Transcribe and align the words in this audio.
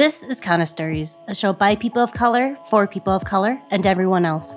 This 0.00 0.22
is 0.22 0.40
Counter 0.40 0.64
Stories, 0.64 1.18
a 1.28 1.34
show 1.34 1.52
by 1.52 1.74
people 1.76 2.00
of 2.00 2.14
color, 2.14 2.56
for 2.70 2.86
people 2.86 3.12
of 3.12 3.22
color, 3.22 3.60
and 3.70 3.84
everyone 3.84 4.24
else. 4.24 4.56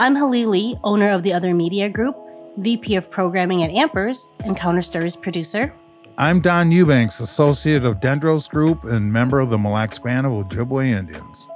I'm 0.00 0.16
Hlee 0.16 0.46
Lee, 0.46 0.76
owner 0.82 1.12
of 1.12 1.22
the 1.22 1.32
Other 1.32 1.54
Media 1.54 1.88
Group, 1.88 2.16
VP 2.56 2.96
of 2.96 3.08
Programming 3.08 3.62
at 3.62 3.70
Ampers, 3.70 4.26
and 4.40 4.56
Counter 4.56 4.82
Stories 4.82 5.14
producer. 5.14 5.72
I'm 6.18 6.40
Don 6.40 6.72
Eubanks, 6.72 7.20
associate 7.20 7.84
of 7.84 8.00
Dendros 8.00 8.48
Group 8.48 8.82
and 8.82 9.12
member 9.12 9.38
of 9.38 9.50
the 9.50 9.58
Mille 9.58 9.70
Lacs 9.70 10.00
Band 10.00 10.26
of 10.26 10.32
Ojibwe 10.32 10.90
Indians. 10.90 11.46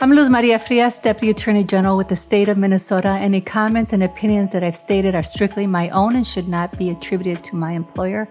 I'm 0.00 0.12
Luz 0.12 0.30
Maria 0.30 0.60
Frias, 0.60 1.00
Deputy 1.00 1.30
Attorney 1.30 1.64
General 1.64 1.96
with 1.96 2.06
the 2.06 2.14
state 2.14 2.48
of 2.48 2.56
Minnesota. 2.56 3.18
Any 3.20 3.40
comments 3.40 3.92
and 3.92 4.04
opinions 4.04 4.52
that 4.52 4.62
I've 4.62 4.76
stated 4.76 5.16
are 5.16 5.24
strictly 5.24 5.66
my 5.66 5.90
own 5.90 6.14
and 6.14 6.24
should 6.24 6.46
not 6.46 6.78
be 6.78 6.90
attributed 6.90 7.42
to 7.46 7.56
my 7.56 7.72
employer. 7.72 8.28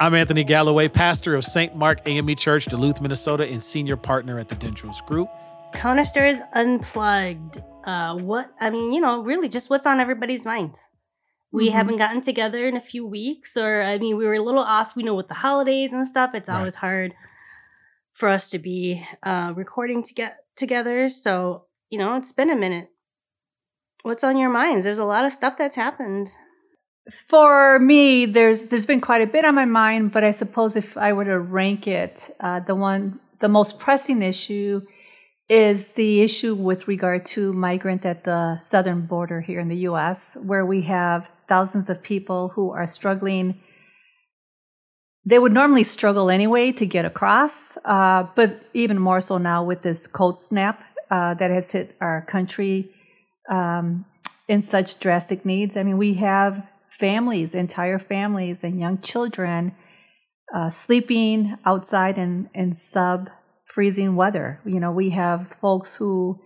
I'm 0.00 0.14
Anthony 0.14 0.44
Galloway, 0.44 0.86
pastor 0.88 1.34
of 1.34 1.44
St. 1.44 1.74
Mark 1.74 2.00
AME 2.06 2.36
Church, 2.36 2.66
Duluth, 2.66 3.00
Minnesota, 3.00 3.44
and 3.48 3.60
senior 3.62 3.96
partner 3.96 4.38
at 4.38 4.48
the 4.48 4.54
Dendros 4.54 5.04
Group. 5.04 5.28
Counter 5.74 6.04
Stories 6.04 6.40
Unplugged. 6.54 7.62
Uh, 7.84 8.16
what, 8.16 8.52
I 8.60 8.70
mean, 8.70 8.92
you 8.92 9.00
know, 9.00 9.22
really 9.22 9.48
just 9.48 9.70
what's 9.70 9.86
on 9.86 9.98
everybody's 9.98 10.44
mind. 10.44 10.76
We 11.50 11.68
Mhm. 11.68 11.72
haven't 11.72 11.96
gotten 11.96 12.20
together 12.20 12.64
in 12.66 12.76
a 12.76 12.80
few 12.80 13.04
weeks, 13.06 13.56
or 13.56 13.82
I 13.82 13.98
mean, 13.98 14.16
we 14.16 14.24
were 14.26 14.34
a 14.34 14.40
little 14.42 14.62
off, 14.62 14.94
we 14.94 15.02
know, 15.02 15.14
with 15.14 15.28
the 15.28 15.34
holidays 15.34 15.92
and 15.92 16.06
stuff. 16.06 16.32
It's 16.34 16.48
Right. 16.48 16.58
always 16.58 16.76
hard 16.76 17.14
for 18.12 18.28
us 18.28 18.50
to 18.50 18.58
be 18.58 19.04
uh, 19.22 19.52
recording 19.56 20.02
to 20.04 20.14
get 20.14 20.44
together. 20.54 21.08
So, 21.08 21.64
you 21.90 21.98
know, 21.98 22.14
it's 22.16 22.32
been 22.32 22.50
a 22.50 22.56
minute. 22.56 22.90
What's 24.02 24.22
on 24.22 24.36
your 24.36 24.50
minds? 24.50 24.84
There's 24.84 24.98
a 24.98 25.04
lot 25.04 25.24
of 25.24 25.32
stuff 25.32 25.56
that's 25.56 25.76
happened. 25.76 26.30
For 27.10 27.78
me, 27.78 28.26
there's 28.26 28.66
there's 28.66 28.84
been 28.84 29.00
quite 29.00 29.22
a 29.22 29.26
bit 29.26 29.44
on 29.44 29.54
my 29.54 29.64
mind, 29.64 30.12
but 30.12 30.24
I 30.24 30.30
suppose 30.30 30.76
if 30.76 30.96
I 30.96 31.14
were 31.14 31.24
to 31.24 31.40
rank 31.40 31.86
it, 31.86 32.30
uh, 32.40 32.60
the 32.60 32.74
one 32.74 33.20
the 33.40 33.48
most 33.48 33.78
pressing 33.78 34.20
issue 34.20 34.82
is 35.48 35.94
the 35.94 36.20
issue 36.20 36.54
with 36.54 36.86
regard 36.86 37.24
to 37.24 37.52
migrants 37.54 38.04
at 38.04 38.24
the 38.24 38.58
southern 38.60 39.06
border 39.06 39.40
here 39.40 39.58
in 39.58 39.68
the 39.68 39.78
U.S., 39.90 40.36
where 40.42 40.66
we 40.66 40.82
have 40.82 41.30
thousands 41.48 41.88
of 41.88 42.02
people 42.02 42.48
who 42.48 42.70
are 42.70 42.86
struggling. 42.86 43.58
They 45.24 45.38
would 45.38 45.52
normally 45.52 45.84
struggle 45.84 46.30
anyway 46.30 46.72
to 46.72 46.84
get 46.84 47.06
across, 47.06 47.78
uh, 47.84 48.26
but 48.34 48.60
even 48.74 48.98
more 48.98 49.22
so 49.22 49.38
now 49.38 49.64
with 49.64 49.80
this 49.82 50.06
cold 50.06 50.38
snap 50.38 50.82
uh, 51.10 51.34
that 51.34 51.50
has 51.50 51.72
hit 51.72 51.96
our 52.00 52.22
country 52.28 52.90
um, 53.50 54.04
in 54.46 54.60
such 54.60 55.00
drastic 55.00 55.46
needs. 55.46 55.76
I 55.76 55.82
mean, 55.82 55.96
we 55.96 56.14
have 56.14 56.66
families, 56.98 57.54
entire 57.54 57.98
families, 57.98 58.64
and 58.64 58.80
young 58.80 59.00
children 59.00 59.74
uh, 60.54 60.70
sleeping 60.70 61.56
outside 61.64 62.18
in, 62.18 62.48
in 62.54 62.72
sub 62.72 63.30
freezing 63.64 64.16
weather. 64.16 64.60
You 64.64 64.80
know, 64.80 64.90
we 64.90 65.10
have 65.10 65.54
folks 65.60 65.96
who 65.96 66.40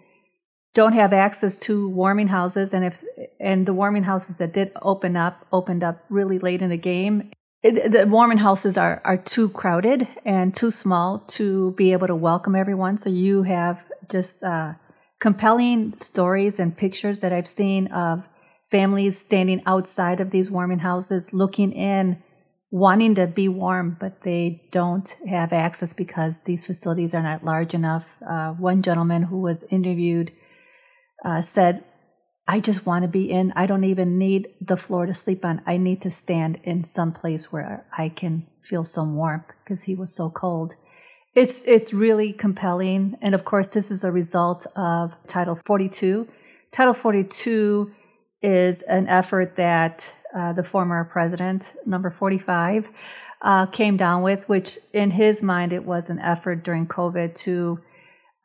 don't 0.75 0.93
have 0.95 1.13
access 1.13 1.59
to 1.61 1.89
warming 1.89 2.29
houses, 2.29 2.73
and 2.75 2.85
if 2.85 3.05
and 3.39 3.67
the 3.67 3.75
warming 3.75 4.05
houses 4.05 4.39
that 4.39 4.53
did 4.53 4.73
open 4.81 5.17
up 5.17 5.47
opened 5.53 5.85
up 5.85 6.05
really 6.09 6.39
late 6.39 6.63
in 6.63 6.71
the 6.71 6.77
game. 6.77 7.31
It, 7.63 7.93
the 7.93 8.07
warming 8.07 8.39
houses 8.39 8.77
are 8.77 9.01
are 9.05 9.17
too 9.17 9.49
crowded 9.51 10.09
and 10.25 10.55
too 10.55 10.71
small 10.71 11.21
to 11.29 11.73
be 11.73 11.93
able 11.93 12.07
to 12.09 12.17
welcome 12.17 12.57
everyone. 12.57 12.97
So 12.97 13.09
you 13.11 13.45
have 13.45 13.83
just 14.11 14.43
uh, 14.43 14.75
compelling 15.21 15.95
stories 15.99 16.59
and 16.59 16.77
pictures 16.77 17.21
that 17.21 17.33
I've 17.33 17.47
seen 17.47 17.87
of 17.89 18.25
families 18.73 19.19
standing 19.19 19.63
outside 19.67 20.19
of 20.19 20.31
these 20.31 20.51
warming 20.51 20.81
houses, 20.81 21.35
looking 21.35 21.73
in, 21.73 22.23
wanting 22.71 23.15
to 23.15 23.27
be 23.27 23.47
warm, 23.49 23.99
but 24.01 24.23
they 24.23 24.63
don't 24.73 25.15
have 25.29 25.53
access 25.53 25.93
because 25.93 26.45
these 26.45 26.65
facilities 26.65 27.15
are 27.15 27.23
not 27.23 27.45
large 27.45 27.75
enough. 27.75 28.07
Uh, 28.27 28.53
one 28.53 28.81
gentleman 28.83 29.25
who 29.25 29.39
was 29.43 29.63
interviewed 29.71 30.33
uh, 31.23 31.43
said, 31.43 31.85
I 32.49 32.61
just 32.61 32.87
want 32.87 33.03
to 33.03 33.09
be 33.09 33.31
in. 33.31 33.53
I 33.55 33.67
don't 33.67 33.85
even 33.85 34.19
need 34.19 34.49
the 34.61 34.79
floor 34.79 35.05
to 35.05 35.15
sleep 35.15 35.45
on. 35.45 35.61
I 35.67 35.77
need 35.77 36.01
to 36.03 36.11
stand 36.11 36.59
in 36.65 36.83
some 36.85 37.13
place 37.13 37.53
where 37.53 37.87
I 37.97 38.09
can 38.09 38.47
feel 38.65 38.85
some 38.85 39.17
warmth 39.17 39.45
because 39.63 39.83
he 39.85 39.95
was 39.95 40.17
so 40.17 40.31
cold. 40.31 40.75
It's 41.35 41.63
it's 41.65 41.95
really 41.95 42.33
compelling, 42.33 43.17
and 43.23 43.35
of 43.35 43.45
course, 43.45 43.71
this 43.71 43.91
is 43.91 44.05
a 44.05 44.11
result 44.13 44.67
of 44.77 45.13
Title 45.27 45.59
42. 45.65 46.29
Title 46.73 46.93
42 46.93 47.91
is 48.43 48.83
an 48.83 49.09
effort 49.09 49.57
that 49.57 50.13
uh, 50.35 50.53
the 50.53 50.63
former 50.63 51.05
president, 51.05 51.75
number 51.87 52.11
45, 52.11 52.89
uh, 53.43 53.67
came 53.67 53.97
down 53.97 54.23
with, 54.23 54.49
which 54.49 54.79
in 54.93 55.13
his 55.13 55.43
mind 55.43 55.73
it 55.73 55.85
was 55.85 56.11
an 56.11 56.19
effort 56.21 56.63
during 56.63 56.87
COVID 56.87 57.35
to 57.35 57.81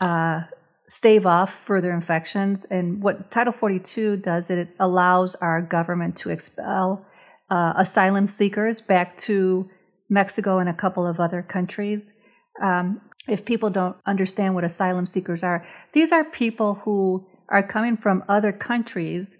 uh, 0.01 0.41
stave 0.87 1.25
off 1.25 1.53
further 1.65 1.91
infections. 1.91 2.65
And 2.65 3.01
what 3.01 3.29
Title 3.29 3.53
42 3.53 4.17
does, 4.17 4.49
it 4.49 4.69
allows 4.79 5.35
our 5.35 5.61
government 5.61 6.15
to 6.17 6.29
expel 6.29 7.05
uh, 7.49 7.73
asylum 7.75 8.27
seekers 8.27 8.81
back 8.81 9.17
to 9.17 9.69
Mexico 10.09 10.59
and 10.59 10.69
a 10.69 10.73
couple 10.73 11.05
of 11.05 11.19
other 11.19 11.41
countries. 11.41 12.13
Um, 12.61 13.01
if 13.27 13.45
people 13.45 13.69
don't 13.69 13.97
understand 14.05 14.55
what 14.55 14.63
asylum 14.63 15.05
seekers 15.05 15.43
are, 15.43 15.65
these 15.93 16.11
are 16.11 16.23
people 16.23 16.75
who 16.85 17.27
are 17.49 17.63
coming 17.63 17.97
from 17.97 18.23
other 18.27 18.51
countries 18.51 19.37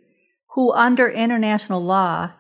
who, 0.54 0.72
under 0.72 1.10
international 1.10 1.84
law, 1.84 2.32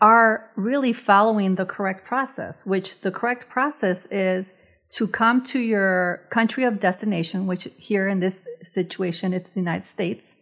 are 0.00 0.50
really 0.56 0.92
following 0.92 1.54
the 1.54 1.64
correct 1.64 2.04
process, 2.04 2.66
which 2.66 3.00
the 3.00 3.10
correct 3.10 3.48
process 3.48 4.06
is 4.06 4.54
to 4.90 5.08
come 5.08 5.42
to 5.42 5.58
your 5.58 6.26
country 6.30 6.64
of 6.64 6.78
destination, 6.78 7.46
which 7.46 7.68
here 7.76 8.08
in 8.08 8.20
this 8.20 8.46
situation, 8.62 9.32
it's 9.32 9.50
the 9.50 9.60
United 9.60 9.86
States. 9.86 10.34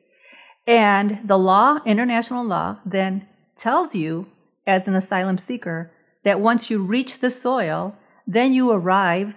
And 0.66 1.20
the 1.24 1.38
law, 1.38 1.78
international 1.86 2.44
law, 2.44 2.78
then 2.84 3.26
tells 3.56 3.94
you 3.94 4.26
as 4.66 4.88
an 4.88 4.94
asylum 4.94 5.38
seeker 5.38 5.92
that 6.24 6.40
once 6.40 6.70
you 6.70 6.82
reach 6.82 7.20
the 7.20 7.30
soil, 7.30 7.96
then 8.26 8.52
you 8.52 8.70
arrive 8.70 9.34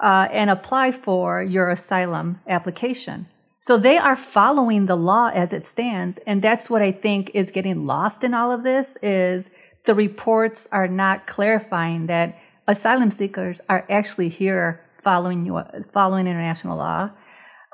uh, 0.00 0.28
and 0.32 0.48
apply 0.48 0.92
for 0.92 1.42
your 1.42 1.68
asylum 1.68 2.40
application. 2.48 3.26
So 3.68 3.76
they 3.76 3.98
are 3.98 4.16
following 4.16 4.86
the 4.86 4.96
law 4.96 5.28
as 5.28 5.52
it 5.52 5.62
stands, 5.62 6.16
and 6.26 6.40
that's 6.40 6.70
what 6.70 6.80
I 6.80 6.90
think 6.90 7.32
is 7.34 7.50
getting 7.50 7.84
lost 7.84 8.24
in 8.24 8.32
all 8.32 8.50
of 8.50 8.62
this 8.62 8.96
is 9.02 9.50
the 9.84 9.94
reports 9.94 10.66
are 10.72 10.88
not 10.88 11.26
clarifying 11.26 12.06
that 12.06 12.38
asylum 12.66 13.10
seekers 13.10 13.60
are 13.68 13.84
actually 13.90 14.30
here 14.30 14.80
following 15.04 15.44
following 15.92 16.26
international 16.26 16.78
law. 16.78 17.10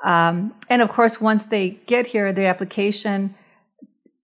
Um, 0.03 0.53
and 0.69 0.81
of 0.81 0.89
course, 0.89 1.21
once 1.21 1.47
they 1.47 1.79
get 1.87 2.07
here, 2.07 2.33
their 2.33 2.49
application 2.49 3.33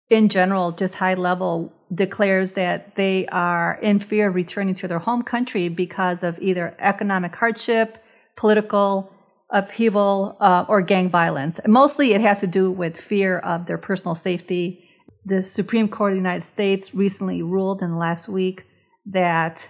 in 0.09 0.29
general, 0.29 0.73
just 0.73 0.97
high 0.97 1.15
level, 1.15 1.73
declares 1.95 2.55
that 2.55 2.97
they 2.97 3.27
are 3.29 3.79
in 3.81 4.01
fear 4.01 4.27
of 4.31 4.35
returning 4.35 4.75
to 4.75 4.89
their 4.89 4.99
home 4.99 5.23
country 5.23 5.69
because 5.69 6.25
of 6.25 6.37
either 6.43 6.75
economic 6.81 7.37
hardship, 7.37 8.03
political 8.35 9.13
upheaval, 9.53 10.37
uh, 10.41 10.65
or 10.69 10.83
gang 10.83 11.09
violence. 11.09 11.61
Mostly 11.66 12.12
it 12.12 12.21
has 12.21 12.41
to 12.41 12.47
do 12.47 12.71
with 12.71 12.97
fear 12.97 13.38
of 13.38 13.66
their 13.66 13.78
personal 13.78 14.15
safety. 14.15 14.88
The 15.25 15.43
Supreme 15.43 15.88
Court 15.88 16.12
of 16.12 16.16
the 16.16 16.21
United 16.21 16.44
States 16.44 16.94
recently 16.94 17.43
ruled 17.43 17.83
in 17.83 17.91
the 17.91 17.97
last 17.97 18.28
week 18.28 18.65
that 19.06 19.69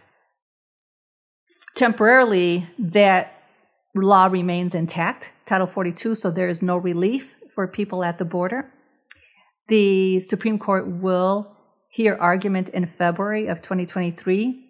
temporarily 1.75 2.67
that 2.79 3.33
law 3.95 4.27
remains 4.27 4.75
intact, 4.75 5.33
Title 5.47 5.67
42, 5.67 6.15
so 6.15 6.31
there 6.31 6.49
is 6.49 6.63
no 6.63 6.77
relief 6.77 7.37
for 7.55 7.67
people 7.67 8.05
at 8.05 8.19
the 8.19 8.25
border. 8.25 8.71
The 9.69 10.21
Supreme 10.21 10.59
Court 10.59 10.87
will 10.87 11.57
hear 11.89 12.17
argument 12.21 12.69
in 12.69 12.87
February 12.87 13.47
of 13.47 13.63
2023, 13.63 14.67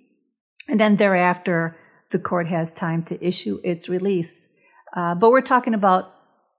and 0.69 0.81
then 0.81 0.97
thereafter, 0.97 1.77
the 2.11 2.19
court 2.19 2.49
has 2.49 2.73
time 2.73 3.03
to 3.05 3.25
issue 3.25 3.61
its 3.63 3.89
release. 3.89 4.49
Uh, 4.95 5.15
but 5.15 5.31
we're 5.31 5.41
talking 5.41 5.75
about 5.75 6.13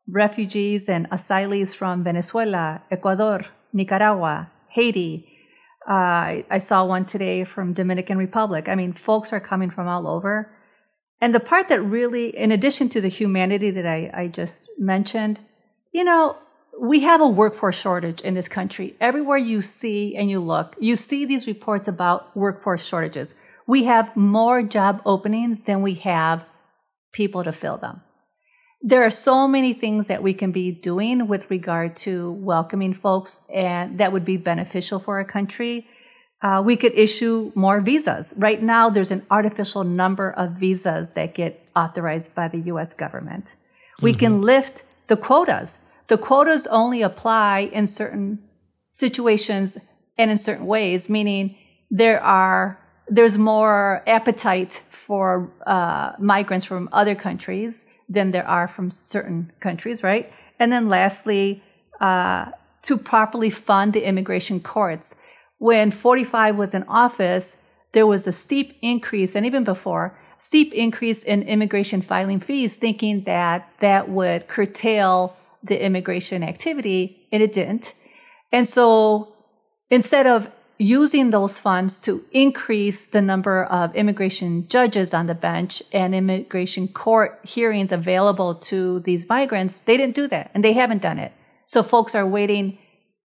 refugees 0.07 0.89
and 0.89 1.09
asylees 1.09 1.75
from 1.75 2.03
Venezuela, 2.03 2.81
Ecuador, 2.89 3.45
Nicaragua, 3.73 4.49
Haiti. 4.69 5.27
Uh, 5.87 6.45
I, 6.49 6.59
saw 6.59 6.85
one 6.85 7.05
today 7.05 7.43
from 7.43 7.73
Dominican 7.73 8.17
Republic. 8.17 8.69
I 8.69 8.75
mean, 8.75 8.93
folks 8.93 9.33
are 9.33 9.39
coming 9.39 9.71
from 9.71 9.87
all 9.87 10.07
over. 10.07 10.51
And 11.19 11.33
the 11.33 11.39
part 11.39 11.69
that 11.69 11.81
really, 11.81 12.35
in 12.35 12.51
addition 12.51 12.87
to 12.89 13.01
the 13.01 13.07
humanity 13.07 13.71
that 13.71 13.85
I, 13.85 14.11
I 14.13 14.27
just 14.27 14.69
mentioned, 14.77 15.39
you 15.91 16.03
know, 16.03 16.37
we 16.79 17.01
have 17.01 17.19
a 17.21 17.27
workforce 17.27 17.79
shortage 17.79 18.21
in 18.21 18.33
this 18.33 18.47
country. 18.47 18.95
Everywhere 18.99 19.37
you 19.37 19.61
see 19.61 20.15
and 20.15 20.29
you 20.29 20.39
look, 20.39 20.75
you 20.79 20.95
see 20.95 21.25
these 21.25 21.47
reports 21.47 21.87
about 21.87 22.35
workforce 22.35 22.85
shortages. 22.85 23.35
We 23.67 23.83
have 23.85 24.15
more 24.15 24.63
job 24.63 25.01
openings 25.05 25.63
than 25.63 25.81
we 25.81 25.95
have 25.95 26.43
people 27.11 27.43
to 27.43 27.51
fill 27.51 27.77
them. 27.77 28.01
There 28.83 29.03
are 29.03 29.11
so 29.11 29.47
many 29.47 29.73
things 29.73 30.07
that 30.07 30.23
we 30.23 30.33
can 30.33 30.51
be 30.51 30.71
doing 30.71 31.27
with 31.27 31.51
regard 31.51 31.95
to 31.97 32.31
welcoming 32.31 32.93
folks 32.93 33.41
and 33.53 33.99
that 33.99 34.11
would 34.11 34.25
be 34.25 34.37
beneficial 34.37 34.99
for 34.99 35.17
our 35.17 35.23
country. 35.23 35.87
Uh, 36.41 36.63
we 36.65 36.75
could 36.75 36.93
issue 36.97 37.51
more 37.53 37.79
visas. 37.79 38.33
Right 38.37 38.61
now, 38.61 38.89
there's 38.89 39.11
an 39.11 39.23
artificial 39.29 39.83
number 39.83 40.31
of 40.31 40.53
visas 40.53 41.11
that 41.11 41.35
get 41.35 41.63
authorized 41.75 42.33
by 42.33 42.47
the 42.47 42.57
US 42.73 42.95
government. 42.95 43.55
We 44.01 44.15
can 44.15 44.41
lift 44.41 44.83
the 45.07 45.15
quotas. 45.15 45.77
The 46.07 46.17
quotas 46.17 46.65
only 46.65 47.03
apply 47.03 47.69
in 47.71 47.85
certain 47.85 48.39
situations 48.89 49.77
and 50.17 50.31
in 50.31 50.37
certain 50.37 50.65
ways, 50.65 51.07
meaning 51.07 51.55
there 51.91 52.21
are 52.23 52.79
there's 53.07 53.37
more 53.37 54.01
appetite 54.07 54.81
for 54.89 55.53
uh, 55.67 56.13
migrants 56.17 56.65
from 56.65 56.89
other 56.91 57.13
countries 57.13 57.85
than 58.11 58.31
there 58.31 58.47
are 58.47 58.67
from 58.67 58.91
certain 58.91 59.51
countries, 59.59 60.03
right? 60.03 60.31
And 60.59 60.71
then 60.71 60.89
lastly, 60.89 61.63
uh, 61.99 62.51
to 62.83 62.97
properly 62.97 63.49
fund 63.49 63.93
the 63.93 64.07
immigration 64.07 64.59
courts. 64.59 65.15
When 65.59 65.91
45 65.91 66.55
was 66.57 66.73
in 66.73 66.83
office, 66.83 67.57
there 67.93 68.07
was 68.07 68.25
a 68.27 68.31
steep 68.31 68.77
increase, 68.81 69.35
and 69.35 69.45
even 69.45 69.63
before, 69.63 70.17
steep 70.37 70.73
increase 70.73 71.23
in 71.23 71.43
immigration 71.43 72.01
filing 72.01 72.39
fees, 72.39 72.77
thinking 72.77 73.23
that 73.25 73.69
that 73.79 74.09
would 74.09 74.47
curtail 74.47 75.35
the 75.63 75.83
immigration 75.83 76.43
activity, 76.43 77.27
and 77.31 77.43
it 77.43 77.53
didn't. 77.53 77.93
And 78.51 78.67
so 78.67 79.33
instead 79.89 80.25
of 80.25 80.49
using 80.81 81.29
those 81.29 81.59
funds 81.59 81.99
to 81.99 82.23
increase 82.31 83.05
the 83.07 83.21
number 83.21 83.65
of 83.65 83.95
immigration 83.95 84.67
judges 84.67 85.13
on 85.13 85.27
the 85.27 85.35
bench 85.35 85.83
and 85.93 86.15
immigration 86.15 86.87
court 86.87 87.39
hearings 87.43 87.91
available 87.91 88.55
to 88.55 88.99
these 89.01 89.29
migrants, 89.29 89.77
they 89.79 89.95
didn't 89.95 90.15
do 90.15 90.27
that 90.27 90.49
and 90.55 90.63
they 90.63 90.73
haven't 90.73 91.03
done 91.03 91.19
it. 91.19 91.31
So 91.67 91.83
folks 91.83 92.15
are 92.15 92.25
waiting 92.25 92.79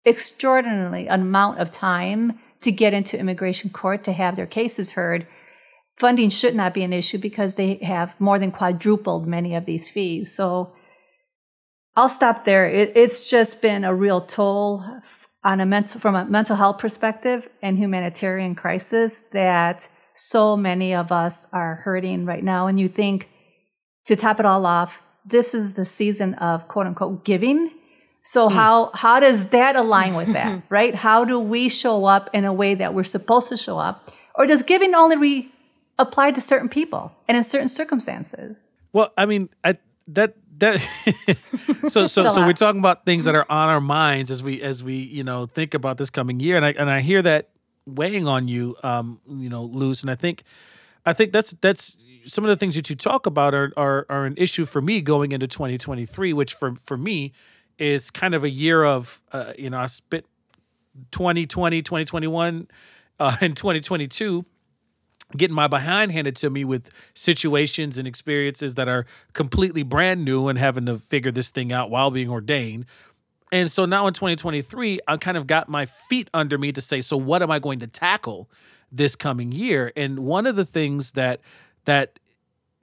extraordinarily 0.08 1.06
amount 1.06 1.60
of 1.60 1.70
time 1.70 2.40
to 2.62 2.72
get 2.72 2.96
into 2.96 3.20
immigration 3.20 3.70
court 3.70 4.04
to 4.06 4.12
have 4.12 4.36
their 4.36 4.48
cases 4.48 4.92
heard. 4.92 5.28
Funding 5.98 6.30
should 6.30 6.56
not 6.56 6.74
be 6.74 6.84
an 6.84 6.94
issue 6.94 7.20
because 7.20 7.56
they 7.56 7.76
have 7.76 8.12
more 8.20 8.40
than 8.40 8.52
quadrupled 8.52 9.28
many 9.28 9.54
of 9.54 9.66
these 9.66 9.92
fees. 9.92 10.34
So 10.34 10.74
I'll 11.96 12.10
stop 12.10 12.44
there. 12.44 12.68
It, 12.68 12.94
it's 12.96 13.30
just 13.30 13.62
been 13.62 13.84
a 13.84 13.94
real 13.94 14.22
toll 14.22 14.84
on 15.46 15.62
a 15.62 15.66
mental, 15.66 16.02
from 16.02 16.16
a 16.16 16.26
mental 16.26 16.56
health 16.56 16.80
perspective 16.80 17.48
and 17.62 17.78
humanitarian 17.78 18.56
crisis 18.56 19.22
that 19.32 19.88
so 20.16 20.58
many 20.58 20.94
of 20.96 21.12
us 21.12 21.46
are 21.54 21.76
hurting 21.76 22.26
right 22.26 22.44
now. 22.44 22.68
And 22.68 22.80
you 22.80 22.90
think, 22.90 23.30
to 24.08 24.16
top 24.16 24.40
it 24.40 24.46
all 24.46 24.66
off, 24.66 25.02
this 25.24 25.54
is 25.54 25.76
the 25.76 25.86
season 25.86 26.34
of 26.36 26.68
quote 26.68 26.88
unquote 26.88 27.24
giving. 27.24 27.72
So 28.24 28.50
mm. 28.50 28.52
how 28.54 28.92
how 28.94 29.20
does 29.20 29.48
that 29.48 29.76
align 29.76 30.16
with 30.16 30.34
that, 30.34 30.64
right? 30.70 30.96
How 30.96 31.26
do 31.26 31.40
we 31.40 31.70
show 31.70 32.06
up 32.06 32.30
in 32.34 32.44
a 32.44 32.54
way 32.54 32.76
that 32.76 32.94
we're 32.94 33.04
supposed 33.04 33.50
to 33.50 33.58
show 33.58 33.78
up, 33.78 34.12
or 34.34 34.48
does 34.48 34.64
giving 34.64 34.96
only 34.96 35.16
re- 35.16 35.52
apply 36.00 36.32
to 36.32 36.42
certain 36.42 36.70
people 36.70 37.12
and 37.28 37.38
in 37.38 37.44
certain 37.44 37.70
circumstances? 37.70 38.66
Well, 38.94 39.12
I 39.18 39.26
mean, 39.26 39.50
I, 39.64 39.78
that 40.08 40.36
that 40.60 40.80
so 41.88 42.08
so 42.08 42.30
so 42.30 42.46
we're 42.46 42.54
talking 42.54 42.80
about 42.80 43.06
things 43.06 43.26
that 43.26 43.36
are 43.36 43.46
on 43.50 43.70
our 43.70 43.82
minds 43.82 44.32
as 44.32 44.44
we 44.44 44.62
as 44.62 44.84
we 44.84 44.96
you 44.96 45.24
know 45.24 45.46
think 45.46 45.74
about 45.74 45.98
this 45.98 46.10
coming 46.10 46.40
year. 46.40 46.58
And 46.58 46.66
I 46.66 46.72
and 46.72 46.90
I 46.90 47.02
hear 47.02 47.22
that 47.22 47.50
weighing 47.86 48.28
on 48.28 48.48
you 48.48 48.76
um 48.84 49.20
you 49.28 49.50
know 49.50 49.64
Luz 49.64 50.02
and 50.02 50.10
I 50.10 50.16
think 50.16 50.44
I 51.06 51.14
think 51.14 51.32
that's 51.32 51.52
that's 51.62 51.98
some 52.26 52.44
of 52.44 52.50
the 52.50 52.56
things 52.56 52.76
that 52.76 52.90
you 52.90 52.96
talk 52.96 53.26
about 53.26 53.54
are 53.54 53.72
are 53.78 54.06
are 54.10 54.26
an 54.26 54.36
issue 54.38 54.66
for 54.66 54.82
me 54.82 55.02
going 55.02 55.32
into 55.32 55.48
2023 55.48 56.34
which 56.34 56.54
for 56.54 56.76
for 56.76 56.98
me 56.98 57.34
is 57.78 58.10
kind 58.10 58.34
of 58.34 58.44
a 58.44 58.50
year 58.50 58.84
of 58.84 59.22
uh, 59.32 59.54
you 59.58 59.70
know 59.70 59.80
I 59.80 59.86
spit 59.88 60.26
2020 61.12 61.82
2021 61.82 62.68
uh, 63.20 63.38
and 63.42 63.56
2022 63.56 64.46
getting 65.36 65.56
my 65.56 65.68
behind 65.68 66.12
handed 66.12 66.36
to 66.38 66.50
me 66.50 66.64
with 66.64 66.90
situations 67.14 67.98
and 67.98 68.08
experiences 68.08 68.76
that 68.76 68.88
are 68.88 69.06
completely 69.34 69.84
brand 69.84 70.24
new 70.24 70.48
and 70.48 70.58
having 70.58 70.86
to 70.86 70.98
figure 70.98 71.32
this 71.32 71.50
thing 71.50 71.72
out 71.72 71.90
while 71.90 72.12
being 72.12 72.30
ordained. 72.30 72.86
And 73.52 73.72
so 73.72 73.86
now 73.86 74.08
in 74.08 74.14
2023, 74.14 75.00
I 75.08 75.18
kind 75.18 75.38
of 75.38 75.48
got 75.48 75.70
my 75.70 75.86
feet 75.86 76.30
under 76.34 76.58
me 76.58 76.72
to 76.72 76.82
say, 76.82 77.02
so 77.02 77.18
what 77.18 77.42
am 77.42 77.52
I 77.52 77.60
going 77.60 77.80
to 77.80 77.88
tackle 77.88 78.50
this 78.92 79.16
coming 79.16 79.52
year? 79.52 79.92
And 79.96 80.20
one 80.20 80.48
of 80.48 80.56
the 80.56 80.66
things 80.66 81.12
that 81.12 81.42
that 81.86 82.20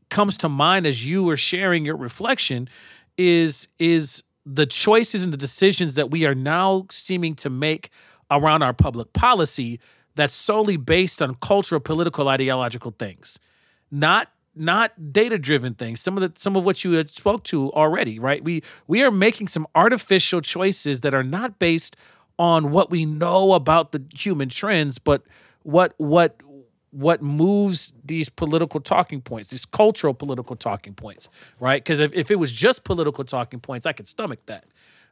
comes 0.08 0.36
to 0.38 0.48
mind 0.48 0.86
as 0.86 1.08
you 1.08 1.24
were 1.24 1.36
sharing 1.36 1.84
your 1.84 1.96
reflection 1.96 2.68
is 3.16 3.68
is 3.78 4.22
the 4.44 4.66
choices 4.66 5.24
and 5.24 5.32
the 5.32 5.38
decisions 5.38 5.94
that 5.94 6.10
we 6.10 6.26
are 6.26 6.34
now 6.34 6.86
seeming 6.90 7.34
to 7.36 7.48
make 7.48 7.90
around 8.30 8.62
our 8.62 8.72
public 8.72 9.12
policy 9.12 9.78
that's 10.14 10.34
solely 10.34 10.76
based 10.76 11.22
on 11.22 11.36
cultural, 11.36 11.80
political, 11.80 12.28
ideological 12.28 12.94
things, 12.98 13.38
not 13.90 14.28
not 14.54 15.12
data 15.12 15.38
driven 15.38 15.74
things. 15.74 16.00
Some 16.00 16.16
of 16.16 16.20
the 16.20 16.38
some 16.38 16.56
of 16.56 16.64
what 16.64 16.84
you 16.84 16.92
had 16.92 17.08
spoke 17.08 17.42
to 17.44 17.72
already, 17.72 18.18
right? 18.18 18.42
We 18.44 18.62
we 18.86 19.02
are 19.02 19.10
making 19.10 19.48
some 19.48 19.66
artificial 19.74 20.40
choices 20.40 21.00
that 21.00 21.14
are 21.14 21.22
not 21.22 21.58
based 21.58 21.96
on 22.38 22.70
what 22.70 22.90
we 22.90 23.04
know 23.04 23.54
about 23.54 23.92
the 23.92 24.04
human 24.14 24.48
trends, 24.48 24.98
but 24.98 25.22
what 25.62 25.94
what 25.96 26.40
what 26.90 27.22
moves 27.22 27.94
these 28.04 28.28
political 28.28 28.78
talking 28.78 29.22
points, 29.22 29.48
these 29.48 29.64
cultural 29.64 30.12
political 30.12 30.54
talking 30.54 30.92
points, 30.92 31.30
right? 31.58 31.82
Because 31.82 32.00
if, 32.00 32.12
if 32.12 32.30
it 32.30 32.36
was 32.36 32.52
just 32.52 32.84
political 32.84 33.24
talking 33.24 33.60
points, 33.60 33.86
I 33.86 33.92
could 33.92 34.06
stomach 34.06 34.40
that. 34.46 34.64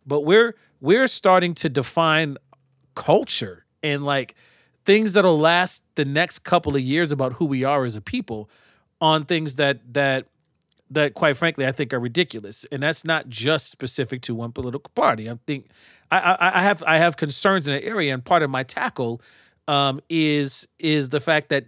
But 0.07 0.21
we're 0.21 0.55
we're 0.81 1.07
starting 1.07 1.55
to 1.55 1.69
define 1.69 2.37
culture 2.95 3.65
and 3.83 4.05
like 4.05 4.35
things 4.85 5.13
that'll 5.13 5.39
last 5.39 5.85
the 5.95 6.05
next 6.05 6.41
couple 6.41 6.75
of 6.75 6.83
years 6.83 7.13
about 7.13 7.35
who 7.35 7.45
we 7.45 7.65
are 7.65 7.85
as 7.85 7.97
a 7.97 8.01
people 8.01 8.49
on 9.01 9.25
things 9.25 9.57
that 9.57 9.81
that 9.95 10.27
that 10.91 11.15
quite 11.15 11.37
frankly 11.37 11.67
I 11.67 11.73
think 11.73 11.93
are 11.93 12.01
ridiculous. 12.01 12.65
And 12.73 12.83
that's 12.83 13.05
not 13.05 13.29
just 13.29 13.71
specific 13.71 14.23
to 14.23 14.35
one 14.35 14.53
political 14.53 14.91
party. 14.95 15.31
I 15.31 15.39
think 15.47 15.69
I, 16.11 16.19
I, 16.19 16.61
I 16.61 16.63
have 16.63 16.83
I 16.87 16.99
have 16.99 17.17
concerns 17.17 17.69
in 17.69 17.75
that 17.75 17.85
area, 17.85 18.13
and 18.13 18.25
part 18.25 18.43
of 18.43 18.51
my 18.51 18.63
tackle 18.63 19.21
um, 19.69 20.01
is 20.09 20.67
is 20.79 21.11
the 21.11 21.21
fact 21.21 21.49
that 21.51 21.67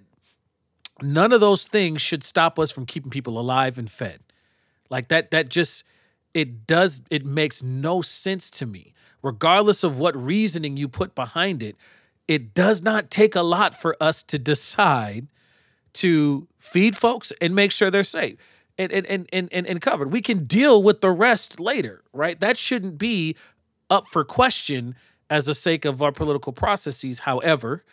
none 1.00 1.32
of 1.32 1.40
those 1.40 1.64
things 1.66 2.02
should 2.02 2.24
stop 2.24 2.58
us 2.58 2.70
from 2.70 2.86
keeping 2.86 3.10
people 3.10 3.38
alive 3.38 3.78
and 3.78 3.90
fed. 3.90 4.20
Like 4.90 5.08
that 5.08 5.30
that 5.30 5.48
just 5.48 5.84
it 6.34 6.66
does 6.66 7.02
it 7.10 7.24
makes 7.24 7.62
no 7.62 8.00
sense 8.02 8.50
to 8.50 8.66
me 8.66 8.94
regardless 9.22 9.84
of 9.84 9.98
what 9.98 10.16
reasoning 10.16 10.76
you 10.76 10.88
put 10.88 11.14
behind 11.14 11.62
it 11.62 11.76
it 12.32 12.54
does 12.54 12.82
not 12.82 13.10
take 13.10 13.34
a 13.34 13.42
lot 13.42 13.74
for 13.74 13.94
us 14.00 14.22
to 14.22 14.38
decide 14.38 15.28
to 15.94 16.48
feed 16.58 16.96
folks 16.96 17.30
and 17.42 17.54
make 17.54 17.70
sure 17.70 17.90
they're 17.90 18.02
safe 18.02 18.38
and, 18.78 18.90
and, 18.90 19.06
and, 19.06 19.28
and, 19.52 19.66
and 19.66 19.80
covered. 19.82 20.10
We 20.10 20.22
can 20.22 20.44
deal 20.44 20.82
with 20.82 21.02
the 21.02 21.10
rest 21.10 21.60
later, 21.60 22.02
right? 22.14 22.40
That 22.40 22.56
shouldn't 22.56 22.96
be 22.96 23.36
up 23.90 24.06
for 24.06 24.24
question 24.24 24.94
as 25.28 25.44
the 25.44 25.54
sake 25.54 25.84
of 25.84 26.00
our 26.00 26.12
political 26.12 26.52
processes. 26.52 27.20
However, 27.20 27.84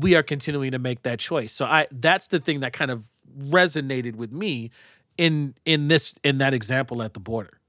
we 0.00 0.16
are 0.16 0.24
continuing 0.24 0.72
to 0.72 0.80
make 0.80 1.02
that 1.02 1.20
choice. 1.20 1.52
So 1.52 1.64
I 1.64 1.86
that's 1.92 2.26
the 2.26 2.40
thing 2.40 2.60
that 2.60 2.72
kind 2.72 2.90
of 2.90 3.12
resonated 3.38 4.16
with 4.16 4.32
me 4.32 4.72
in 5.16 5.54
in 5.64 5.86
this 5.86 6.16
in 6.24 6.38
that 6.38 6.54
example 6.54 7.02
at 7.02 7.14
the 7.14 7.20
border. 7.20 7.60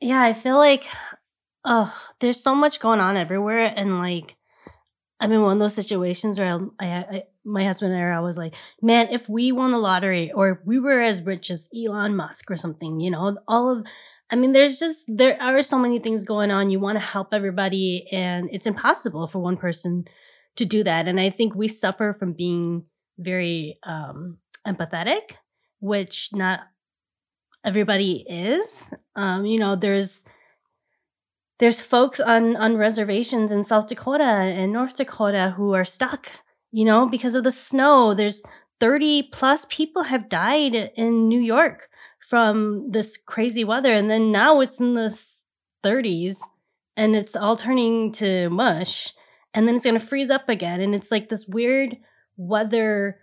Yeah, 0.00 0.22
I 0.22 0.34
feel 0.34 0.56
like 0.56 0.86
oh, 1.64 1.94
there's 2.20 2.42
so 2.42 2.54
much 2.54 2.80
going 2.80 3.00
on 3.00 3.16
everywhere, 3.16 3.72
and 3.74 3.98
like, 3.98 4.36
I'm 5.20 5.32
in 5.32 5.42
one 5.42 5.54
of 5.54 5.58
those 5.58 5.74
situations 5.74 6.38
where 6.38 6.60
I, 6.78 6.86
I, 6.86 7.22
my 7.44 7.64
husband 7.64 7.94
and 7.94 8.14
I 8.14 8.20
was 8.20 8.36
like, 8.36 8.54
man, 8.82 9.08
if 9.10 9.28
we 9.28 9.52
won 9.52 9.70
the 9.70 9.78
lottery, 9.78 10.32
or 10.32 10.50
if 10.50 10.58
we 10.64 10.78
were 10.78 11.00
as 11.00 11.22
rich 11.22 11.50
as 11.50 11.68
Elon 11.74 12.16
Musk 12.16 12.50
or 12.50 12.56
something, 12.56 13.00
you 13.00 13.10
know, 13.10 13.36
all 13.48 13.70
of, 13.70 13.86
I 14.30 14.36
mean, 14.36 14.52
there's 14.52 14.78
just 14.78 15.04
there 15.08 15.40
are 15.40 15.62
so 15.62 15.78
many 15.78 15.98
things 15.98 16.24
going 16.24 16.50
on. 16.50 16.70
You 16.70 16.80
want 16.80 16.96
to 16.96 17.04
help 17.04 17.28
everybody, 17.32 18.06
and 18.12 18.48
it's 18.52 18.66
impossible 18.66 19.26
for 19.26 19.38
one 19.38 19.56
person 19.56 20.04
to 20.56 20.64
do 20.64 20.84
that. 20.84 21.08
And 21.08 21.20
I 21.20 21.30
think 21.30 21.54
we 21.54 21.68
suffer 21.68 22.14
from 22.18 22.32
being 22.32 22.84
very 23.18 23.78
um, 23.84 24.38
empathetic, 24.66 25.36
which 25.80 26.30
not 26.32 26.60
everybody 27.64 28.24
is. 28.28 28.90
Um, 29.16 29.46
you 29.46 29.58
know, 29.58 29.76
there's 29.76 30.24
there's 31.58 31.80
folks 31.80 32.20
on 32.20 32.56
on 32.56 32.76
reservations 32.76 33.50
in 33.50 33.64
South 33.64 33.86
Dakota 33.86 34.24
and 34.24 34.72
North 34.72 34.96
Dakota 34.96 35.54
who 35.56 35.74
are 35.74 35.84
stuck, 35.84 36.30
you 36.72 36.84
know, 36.84 37.08
because 37.08 37.34
of 37.34 37.44
the 37.44 37.50
snow. 37.50 38.14
There's 38.14 38.42
30 38.80 39.28
plus 39.32 39.66
people 39.70 40.04
have 40.04 40.28
died 40.28 40.74
in 40.74 41.28
New 41.28 41.40
York 41.40 41.88
from 42.28 42.90
this 42.90 43.16
crazy 43.16 43.64
weather 43.64 43.92
and 43.92 44.10
then 44.10 44.32
now 44.32 44.60
it's 44.60 44.80
in 44.80 44.94
the 44.94 45.16
30s 45.84 46.38
and 46.96 47.14
it's 47.14 47.36
all 47.36 47.56
turning 47.56 48.12
to 48.12 48.48
mush 48.50 49.12
and 49.52 49.68
then 49.68 49.76
it's 49.76 49.84
going 49.84 49.98
to 49.98 50.04
freeze 50.04 50.30
up 50.30 50.48
again 50.48 50.80
and 50.80 50.94
it's 50.94 51.10
like 51.10 51.28
this 51.28 51.46
weird 51.46 51.96
weather 52.36 53.20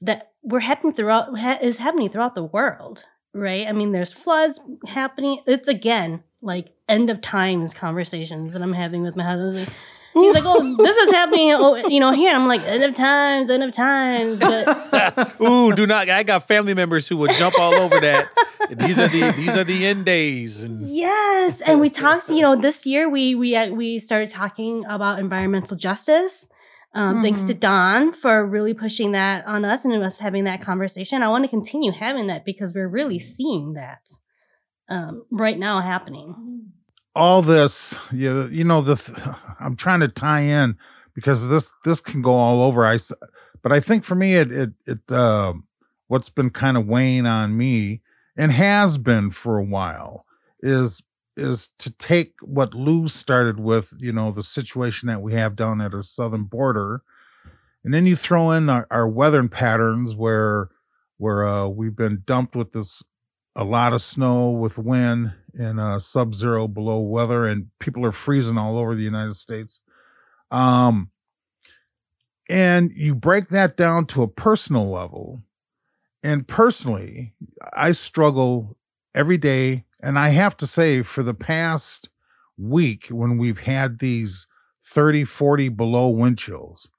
that 0.00 0.32
we're 0.42 0.60
happening 0.60 0.94
throughout 0.94 1.38
ha- 1.38 1.58
is 1.62 1.78
happening 1.78 2.08
throughout 2.08 2.34
the 2.34 2.42
world 2.42 3.04
right 3.34 3.66
i 3.66 3.72
mean 3.72 3.92
there's 3.92 4.12
floods 4.12 4.60
happening 4.86 5.42
it's 5.46 5.68
again 5.68 6.22
like 6.46 6.72
end 6.88 7.10
of 7.10 7.20
times 7.20 7.74
conversations 7.74 8.52
that 8.52 8.62
I'm 8.62 8.72
having 8.72 9.02
with 9.02 9.16
my 9.16 9.24
husband. 9.24 9.66
Like, 9.66 9.74
He's 10.14 10.34
like, 10.34 10.44
oh, 10.46 10.76
this 10.78 10.96
is 10.96 11.10
happening, 11.10 11.52
oh, 11.52 11.76
you 11.88 12.00
know, 12.00 12.10
here. 12.10 12.30
And 12.30 12.38
I'm 12.38 12.48
like, 12.48 12.62
end 12.62 12.82
of 12.82 12.94
times, 12.94 13.50
end 13.50 13.62
of 13.62 13.70
times. 13.70 14.38
But 14.38 15.40
ooh, 15.42 15.74
do 15.74 15.86
not. 15.86 16.08
I 16.08 16.22
got 16.22 16.48
family 16.48 16.72
members 16.72 17.06
who 17.06 17.18
will 17.18 17.28
jump 17.28 17.58
all 17.58 17.74
over 17.74 18.00
that. 18.00 18.30
These 18.70 18.98
are 18.98 19.08
the 19.08 19.32
these 19.36 19.56
are 19.58 19.64
the 19.64 19.86
end 19.86 20.06
days. 20.06 20.62
And 20.62 20.88
yes, 20.88 21.60
and 21.60 21.80
we 21.80 21.90
talked. 21.90 22.30
You 22.30 22.40
know, 22.40 22.58
this 22.58 22.86
year 22.86 23.10
we 23.10 23.34
we 23.34 23.54
uh, 23.54 23.68
we 23.74 23.98
started 23.98 24.30
talking 24.30 24.86
about 24.86 25.18
environmental 25.18 25.76
justice. 25.76 26.48
Um, 26.94 27.16
mm-hmm. 27.16 27.22
Thanks 27.22 27.42
to 27.44 27.52
mm-hmm. 27.52 27.60
Don 27.60 28.12
for 28.14 28.46
really 28.46 28.72
pushing 28.72 29.12
that 29.12 29.46
on 29.46 29.66
us 29.66 29.84
and 29.84 29.92
us 30.02 30.18
having 30.18 30.44
that 30.44 30.62
conversation. 30.62 31.22
I 31.22 31.28
want 31.28 31.44
to 31.44 31.48
continue 31.48 31.92
having 31.92 32.28
that 32.28 32.46
because 32.46 32.72
we're 32.72 32.88
really 32.88 33.18
seeing 33.18 33.74
that 33.74 34.00
um, 34.88 35.24
right 35.30 35.58
now 35.58 35.80
happening. 35.80 36.72
All 37.14 37.42
this, 37.42 37.98
you, 38.12 38.46
you 38.48 38.64
know, 38.64 38.80
the 38.82 39.36
I'm 39.60 39.76
trying 39.76 40.00
to 40.00 40.08
tie 40.08 40.40
in 40.40 40.76
because 41.14 41.48
this 41.48 41.72
this 41.84 42.00
can 42.00 42.22
go 42.22 42.32
all 42.32 42.62
over. 42.62 42.86
I, 42.86 42.98
but 43.62 43.72
I 43.72 43.80
think 43.80 44.04
for 44.04 44.14
me, 44.14 44.34
it 44.34 44.52
it 44.52 44.70
it 44.86 45.12
uh, 45.12 45.54
what's 46.08 46.28
been 46.28 46.50
kind 46.50 46.76
of 46.76 46.86
weighing 46.86 47.26
on 47.26 47.56
me 47.56 48.02
and 48.36 48.52
has 48.52 48.98
been 48.98 49.30
for 49.30 49.58
a 49.58 49.64
while 49.64 50.24
is 50.60 51.02
is 51.36 51.68
to 51.78 51.90
take 51.90 52.34
what 52.40 52.74
Lou 52.74 53.08
started 53.08 53.60
with, 53.60 53.92
you 53.98 54.10
know, 54.10 54.30
the 54.30 54.42
situation 54.42 55.06
that 55.08 55.20
we 55.20 55.34
have 55.34 55.54
down 55.54 55.82
at 55.82 55.92
our 55.92 56.02
southern 56.02 56.44
border, 56.44 57.02
and 57.84 57.92
then 57.92 58.06
you 58.06 58.16
throw 58.16 58.52
in 58.52 58.70
our, 58.70 58.86
our 58.90 59.08
weather 59.08 59.46
patterns 59.48 60.14
where 60.14 60.68
where 61.18 61.46
uh, 61.46 61.66
we've 61.66 61.96
been 61.96 62.22
dumped 62.26 62.54
with 62.54 62.72
this 62.72 63.02
a 63.56 63.64
lot 63.64 63.94
of 63.94 64.02
snow 64.02 64.50
with 64.50 64.76
wind 64.76 65.32
and 65.54 65.80
uh, 65.80 65.98
sub-zero 65.98 66.68
below 66.68 67.00
weather, 67.00 67.46
and 67.46 67.70
people 67.80 68.04
are 68.04 68.12
freezing 68.12 68.58
all 68.58 68.78
over 68.78 68.94
the 68.94 69.02
United 69.02 69.34
States. 69.34 69.80
Um, 70.50 71.10
and 72.48 72.92
you 72.94 73.14
break 73.14 73.48
that 73.48 73.76
down 73.76 74.06
to 74.06 74.22
a 74.22 74.28
personal 74.28 74.88
level, 74.90 75.42
and 76.22 76.46
personally, 76.46 77.32
I 77.72 77.92
struggle 77.92 78.76
every 79.14 79.38
day, 79.38 79.84
and 80.00 80.18
I 80.18 80.28
have 80.28 80.56
to 80.58 80.66
say, 80.66 81.02
for 81.02 81.22
the 81.22 81.34
past 81.34 82.10
week, 82.58 83.06
when 83.08 83.38
we've 83.38 83.60
had 83.60 83.98
these 83.98 84.46
30, 84.84 85.24
40 85.24 85.70
below 85.70 86.10
wind 86.10 86.38
chills, 86.38 86.90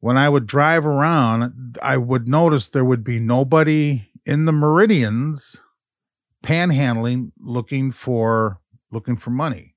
when 0.00 0.16
I 0.16 0.28
would 0.28 0.46
drive 0.46 0.86
around, 0.86 1.76
I 1.82 1.96
would 1.96 2.28
notice 2.28 2.68
there 2.68 2.84
would 2.84 3.02
be 3.02 3.18
nobody 3.18 4.07
in 4.28 4.44
the 4.44 4.52
meridians 4.52 5.62
panhandling 6.44 7.32
looking 7.40 7.90
for 7.90 8.60
looking 8.92 9.16
for 9.16 9.30
money. 9.30 9.74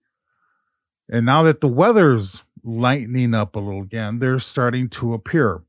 And 1.10 1.26
now 1.26 1.42
that 1.44 1.62
the 1.62 1.68
weather's 1.68 2.44
lightening 2.64 3.34
up 3.34 3.56
a 3.56 3.60
little 3.60 3.82
again 3.82 4.20
they're 4.20 4.38
starting 4.40 4.90
to 4.90 5.14
appear. 5.14 5.64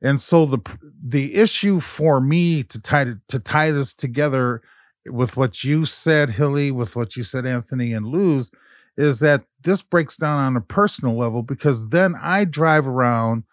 And 0.00 0.18
so 0.18 0.46
the 0.46 0.58
the 1.02 1.34
issue 1.34 1.80
for 1.80 2.20
me 2.20 2.62
to 2.64 2.80
tie 2.80 3.04
to, 3.04 3.20
to 3.28 3.38
tie 3.38 3.70
this 3.70 3.92
together 3.92 4.62
with 5.06 5.36
what 5.36 5.62
you 5.62 5.84
said 5.84 6.30
hilly 6.30 6.70
with 6.70 6.96
what 6.96 7.16
you 7.16 7.22
said 7.22 7.44
anthony 7.44 7.92
and 7.92 8.06
luz 8.06 8.50
is 8.96 9.20
that 9.20 9.44
this 9.60 9.82
breaks 9.82 10.16
down 10.16 10.38
on 10.38 10.56
a 10.56 10.62
personal 10.62 11.14
level 11.14 11.42
because 11.42 11.90
then 11.90 12.14
i 12.22 12.42
drive 12.42 12.88
around 12.88 13.44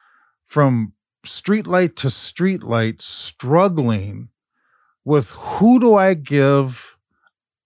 from 0.45 0.93
street 1.25 1.67
light 1.67 1.97
to 1.97 2.09
street 2.09 2.63
light 2.63 3.01
struggling 3.01 4.29
with 5.05 5.31
who 5.31 5.79
do 5.79 5.95
I 5.95 6.13
give 6.13 6.97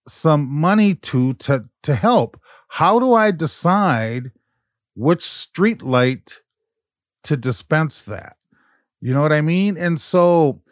some 0.08 0.48
money 0.48 0.94
to 0.94 1.34
to 1.34 1.66
to 1.82 1.94
help? 1.94 2.40
How 2.68 2.98
do 2.98 3.12
I 3.12 3.30
decide 3.30 4.32
which 4.94 5.22
street 5.22 5.82
light 5.82 6.40
to 7.24 7.36
dispense 7.36 8.02
that? 8.02 8.36
You 9.00 9.12
know 9.12 9.22
what 9.22 9.32
I 9.32 9.40
mean? 9.40 9.76
And 9.76 10.00
so 10.00 10.62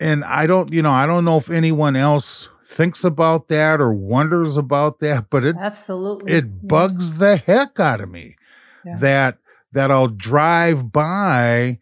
and 0.00 0.24
I 0.24 0.46
don't, 0.46 0.72
you 0.72 0.82
know, 0.82 0.90
I 0.90 1.06
don't 1.06 1.24
know 1.24 1.36
if 1.36 1.50
anyone 1.50 1.94
else 1.94 2.48
thinks 2.64 3.04
about 3.04 3.48
that 3.48 3.80
or 3.80 3.92
wonders 3.92 4.56
about 4.56 5.00
that, 5.00 5.28
but 5.28 5.44
it 5.44 5.56
absolutely 5.58 6.32
it 6.32 6.66
bugs 6.66 7.12
yeah. 7.12 7.18
the 7.18 7.36
heck 7.36 7.80
out 7.80 8.00
of 8.00 8.10
me 8.10 8.36
yeah. 8.84 8.96
that 8.98 9.38
that 9.72 9.90
I'll 9.90 10.08
drive 10.08 10.90
by 10.92 11.78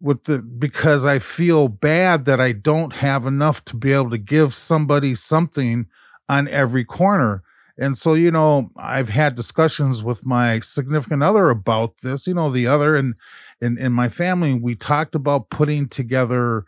with 0.00 0.24
the 0.24 0.38
because 0.38 1.04
I 1.04 1.18
feel 1.18 1.68
bad 1.68 2.24
that 2.26 2.40
I 2.40 2.52
don't 2.52 2.92
have 2.94 3.26
enough 3.26 3.64
to 3.66 3.76
be 3.76 3.92
able 3.92 4.10
to 4.10 4.18
give 4.18 4.54
somebody 4.54 5.14
something 5.14 5.86
on 6.28 6.48
every 6.48 6.84
corner. 6.84 7.42
And 7.80 7.96
so, 7.96 8.14
you 8.14 8.30
know, 8.30 8.70
I've 8.76 9.08
had 9.08 9.34
discussions 9.36 10.02
with 10.02 10.26
my 10.26 10.60
significant 10.60 11.22
other 11.22 11.50
about 11.50 11.98
this, 12.02 12.26
you 12.26 12.34
know, 12.34 12.50
the 12.50 12.66
other 12.66 12.96
and 12.96 13.14
in 13.60 13.78
in 13.78 13.92
my 13.92 14.08
family, 14.08 14.54
we 14.54 14.74
talked 14.74 15.14
about 15.14 15.50
putting 15.50 15.88
together 15.88 16.64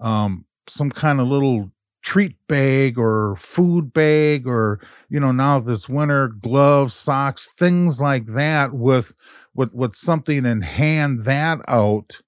um 0.00 0.44
some 0.68 0.90
kind 0.90 1.20
of 1.20 1.28
little 1.28 1.70
treat 2.02 2.36
bag 2.48 2.98
or 2.98 3.34
food 3.36 3.92
bag 3.92 4.46
or 4.46 4.78
you 5.08 5.18
know 5.18 5.32
now 5.32 5.58
this 5.58 5.88
winter 5.88 6.28
gloves 6.28 6.92
socks 6.94 7.48
things 7.56 7.98
like 8.00 8.26
that 8.26 8.74
with 8.74 9.14
with 9.54 9.72
with 9.72 9.94
something 9.94 10.44
and 10.44 10.64
hand 10.64 11.24
that 11.24 11.58
out 11.66 12.20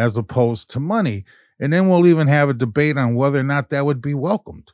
as 0.00 0.16
opposed 0.16 0.70
to 0.70 0.80
money. 0.80 1.24
And 1.60 1.72
then 1.72 1.88
we'll 1.88 2.06
even 2.06 2.26
have 2.26 2.48
a 2.48 2.54
debate 2.54 2.96
on 2.96 3.14
whether 3.14 3.38
or 3.38 3.42
not 3.44 3.68
that 3.70 3.84
would 3.84 4.00
be 4.00 4.14
welcomed. 4.14 4.72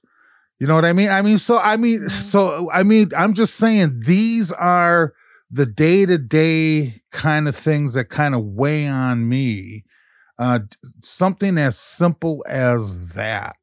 You 0.59 0.67
know 0.67 0.75
what 0.75 0.85
I 0.85 0.93
mean? 0.93 1.11
I 1.11 1.21
mean, 1.21 1.37
so 1.37 1.59
I 1.59 1.77
mean, 1.77 1.99
mm-hmm. 1.99 2.09
so 2.09 2.71
I 2.73 2.83
mean, 2.83 3.11
I'm 3.17 3.35
just 3.35 3.57
saying 3.57 4.03
these 4.07 4.53
are 4.53 5.13
the 5.51 5.67
day 5.67 6.07
to 6.07 6.17
day 6.17 7.03
kind 7.11 7.49
of 7.49 7.57
things 7.57 7.95
that 7.95 8.09
kind 8.09 8.35
of 8.35 8.45
weigh 8.45 8.87
on 8.87 9.29
me. 9.29 9.85
Uh, 10.39 10.61
something 11.03 11.59
as 11.59 11.79
simple 11.79 12.45
as 12.49 13.15
that 13.15 13.57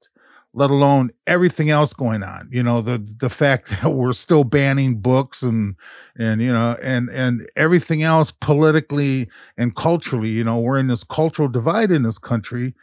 let 0.53 0.69
alone 0.69 1.11
everything 1.25 1.69
else 1.69 1.93
going 1.93 2.23
on. 2.23 2.47
You 2.51 2.63
know, 2.63 2.81
the 2.81 2.97
the 2.97 3.29
fact 3.29 3.69
that 3.81 3.89
we're 3.89 4.13
still 4.13 4.43
banning 4.43 4.99
books 4.99 5.41
and 5.41 5.75
and 6.17 6.41
you 6.41 6.51
know 6.53 6.77
and 6.81 7.09
and 7.09 7.47
everything 7.55 8.03
else 8.03 8.31
politically 8.31 9.29
and 9.57 9.75
culturally. 9.75 10.29
You 10.29 10.43
know, 10.43 10.59
we're 10.59 10.77
in 10.77 10.87
this 10.87 11.03
cultural 11.03 11.49
divide 11.49 11.91
in 11.91 12.03
this 12.03 12.17
country, 12.17 12.73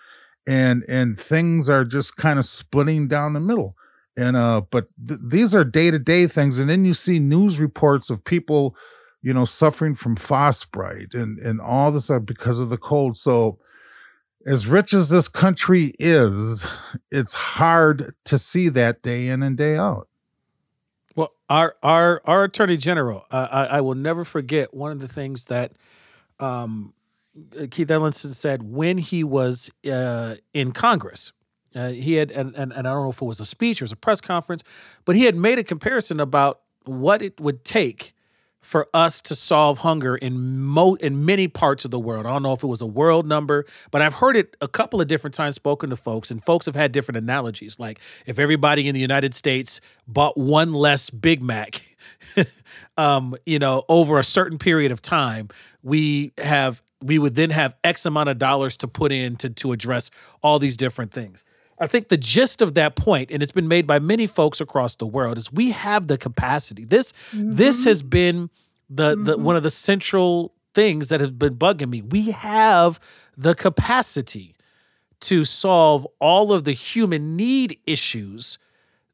and 0.46 0.84
and 0.88 1.18
things 1.18 1.68
are 1.68 1.84
just 1.84 2.16
kind 2.16 2.38
of 2.38 2.44
splitting 2.46 3.08
down 3.08 3.32
the 3.32 3.40
middle. 3.40 3.76
And 4.16 4.36
uh, 4.36 4.62
but 4.70 4.88
th- 5.06 5.20
these 5.24 5.54
are 5.54 5.64
day 5.64 5.90
to 5.90 5.98
day 5.98 6.26
things, 6.26 6.58
and 6.58 6.68
then 6.68 6.84
you 6.84 6.94
see 6.94 7.18
news 7.18 7.60
reports 7.60 8.10
of 8.10 8.24
people, 8.24 8.74
you 9.22 9.32
know, 9.32 9.44
suffering 9.44 9.94
from 9.94 10.16
frostbite 10.16 11.14
and 11.14 11.38
and 11.38 11.60
all 11.60 11.92
this 11.92 12.10
because 12.24 12.58
of 12.58 12.70
the 12.70 12.78
cold. 12.78 13.16
So 13.16 13.58
as 14.46 14.66
rich 14.66 14.94
as 14.94 15.08
this 15.08 15.28
country 15.28 15.94
is, 15.98 16.66
it's 17.10 17.34
hard 17.34 18.14
to 18.24 18.38
see 18.38 18.68
that 18.70 19.02
day 19.02 19.28
in 19.28 19.42
and 19.42 19.56
day 19.56 19.76
out. 19.76 20.08
Well, 21.16 21.32
our 21.48 21.74
our 21.82 22.22
our 22.24 22.44
attorney 22.44 22.76
general, 22.76 23.26
I, 23.30 23.66
I 23.66 23.80
will 23.80 23.94
never 23.94 24.24
forget 24.24 24.72
one 24.72 24.92
of 24.92 25.00
the 25.00 25.08
things 25.08 25.46
that 25.46 25.72
um, 26.38 26.94
Keith 27.70 27.90
Ellison 27.90 28.30
said 28.30 28.62
when 28.62 28.98
he 28.98 29.24
was 29.24 29.70
uh, 29.90 30.36
in 30.54 30.72
Congress. 30.72 31.32
Uh, 31.72 31.90
he 31.90 32.14
had, 32.14 32.32
and, 32.32 32.54
and, 32.56 32.72
and 32.72 32.88
I 32.88 32.92
don't 32.92 33.04
know 33.04 33.10
if 33.10 33.22
it 33.22 33.24
was 33.24 33.38
a 33.38 33.44
speech 33.44 33.80
or 33.80 33.84
it 33.84 33.86
was 33.86 33.92
a 33.92 33.96
press 33.96 34.20
conference, 34.20 34.64
but 35.04 35.14
he 35.14 35.24
had 35.24 35.36
made 35.36 35.56
a 35.56 35.62
comparison 35.62 36.18
about 36.18 36.62
what 36.84 37.22
it 37.22 37.40
would 37.40 37.64
take 37.64 38.12
for 38.60 38.88
us 38.92 39.20
to 39.22 39.34
solve 39.34 39.78
hunger 39.78 40.16
in 40.16 40.58
mo 40.60 40.94
in 40.94 41.24
many 41.24 41.48
parts 41.48 41.84
of 41.84 41.90
the 41.90 41.98
world. 41.98 42.26
I 42.26 42.32
don't 42.32 42.42
know 42.42 42.52
if 42.52 42.62
it 42.62 42.66
was 42.66 42.82
a 42.82 42.86
world 42.86 43.26
number, 43.26 43.64
but 43.90 44.02
I've 44.02 44.14
heard 44.14 44.36
it 44.36 44.56
a 44.60 44.68
couple 44.68 45.00
of 45.00 45.08
different 45.08 45.34
times 45.34 45.54
spoken 45.54 45.90
to 45.90 45.96
folks, 45.96 46.30
and 46.30 46.42
folks 46.42 46.66
have 46.66 46.74
had 46.74 46.92
different 46.92 47.18
analogies. 47.18 47.78
Like 47.78 48.00
if 48.26 48.38
everybody 48.38 48.88
in 48.88 48.94
the 48.94 49.00
United 49.00 49.34
States 49.34 49.80
bought 50.06 50.36
one 50.36 50.72
less 50.72 51.10
Big 51.10 51.42
Mac, 51.42 51.96
um, 52.96 53.34
you 53.46 53.58
know, 53.58 53.84
over 53.88 54.18
a 54.18 54.24
certain 54.24 54.58
period 54.58 54.92
of 54.92 55.00
time, 55.00 55.48
we 55.82 56.32
have 56.38 56.82
we 57.02 57.18
would 57.18 57.34
then 57.34 57.50
have 57.50 57.74
X 57.82 58.04
amount 58.04 58.28
of 58.28 58.38
dollars 58.38 58.76
to 58.78 58.88
put 58.88 59.10
in 59.10 59.36
to 59.36 59.50
to 59.50 59.72
address 59.72 60.10
all 60.42 60.58
these 60.58 60.76
different 60.76 61.12
things. 61.12 61.44
I 61.80 61.86
think 61.86 62.08
the 62.08 62.16
gist 62.16 62.60
of 62.60 62.74
that 62.74 62.94
point, 62.94 63.30
and 63.30 63.42
it's 63.42 63.52
been 63.52 63.68
made 63.68 63.86
by 63.86 63.98
many 63.98 64.26
folks 64.26 64.60
across 64.60 64.96
the 64.96 65.06
world, 65.06 65.38
is 65.38 65.50
we 65.50 65.70
have 65.70 66.08
the 66.08 66.18
capacity. 66.18 66.84
This 66.84 67.12
mm-hmm. 67.32 67.54
this 67.54 67.84
has 67.84 68.02
been 68.02 68.50
the 68.88 69.14
mm-hmm. 69.14 69.24
the 69.24 69.38
one 69.38 69.56
of 69.56 69.62
the 69.62 69.70
central 69.70 70.54
things 70.74 71.08
that 71.08 71.20
has 71.20 71.32
been 71.32 71.56
bugging 71.56 71.88
me. 71.88 72.02
We 72.02 72.30
have 72.32 73.00
the 73.36 73.54
capacity 73.54 74.54
to 75.20 75.44
solve 75.44 76.06
all 76.18 76.52
of 76.52 76.64
the 76.64 76.72
human 76.72 77.36
need 77.36 77.78
issues 77.86 78.58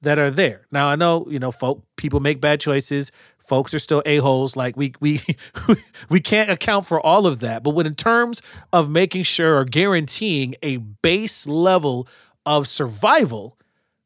that 0.02 0.18
are 0.18 0.30
there. 0.30 0.66
Now 0.70 0.88
I 0.88 0.96
know, 0.96 1.26
you 1.28 1.38
know, 1.38 1.50
folk 1.50 1.82
people 1.96 2.20
make 2.20 2.40
bad 2.40 2.60
choices. 2.60 3.12
Folks 3.38 3.72
are 3.74 3.78
still 3.78 4.02
a-holes. 4.04 4.56
Like 4.56 4.76
we 4.76 4.92
we 5.00 5.20
we 6.08 6.20
can't 6.20 6.50
account 6.50 6.86
for 6.86 7.00
all 7.00 7.26
of 7.26 7.40
that. 7.40 7.62
But 7.62 7.70
when 7.70 7.86
in 7.86 7.94
terms 7.94 8.42
of 8.72 8.90
making 8.90 9.22
sure 9.22 9.58
or 9.58 9.64
guaranteeing 9.64 10.54
a 10.62 10.76
base 10.78 11.46
level 11.46 12.06
of 12.46 12.66
survival 12.66 13.58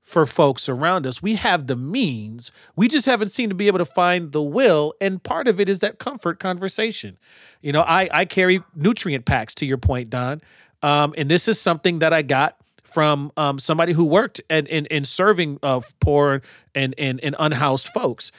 for 0.03 0.27
folks 0.27 0.69
around 0.69 1.07
us. 1.07 1.23
We 1.23 1.37
have 1.37 1.69
the 1.69 1.77
means. 1.77 2.51
We 2.75 2.89
just 2.89 3.07
haven't 3.07 3.29
seemed 3.29 3.51
to 3.51 3.55
be 3.55 3.69
able 3.69 3.79
to 3.79 3.85
find 3.85 4.33
the 4.33 4.43
will. 4.43 4.93
And 5.01 5.23
part 5.23 5.47
of 5.47 5.61
it 5.61 5.69
is 5.69 5.79
that 5.81 6.01
comfort 6.01 6.41
conversation. 6.41 7.17
You 7.63 7.71
know, 7.73 7.83
I, 7.83 8.09
I 8.13 8.25
carry 8.25 8.61
nutrient 8.75 9.25
packs 9.25 9.55
to 9.57 9.67
your 9.67 9.79
point, 9.79 10.11
Don. 10.11 10.41
Um, 10.83 11.15
and 11.17 11.31
this 11.31 11.47
is 11.47 11.61
something 11.61 12.01
that 12.01 12.13
I 12.13 12.23
got 12.23 12.57
from 12.83 13.31
um, 13.37 13.61
somebody 13.61 13.93
who 13.93 14.05
worked 14.05 14.41
in, 14.51 14.67
in, 14.67 14.87
in 14.87 15.05
serving 15.05 15.61
of 15.63 15.95
poor 16.01 16.43
and, 16.75 16.93
and, 16.99 17.21
and 17.23 17.37
unhoused 17.39 17.87
folks. 17.89 18.33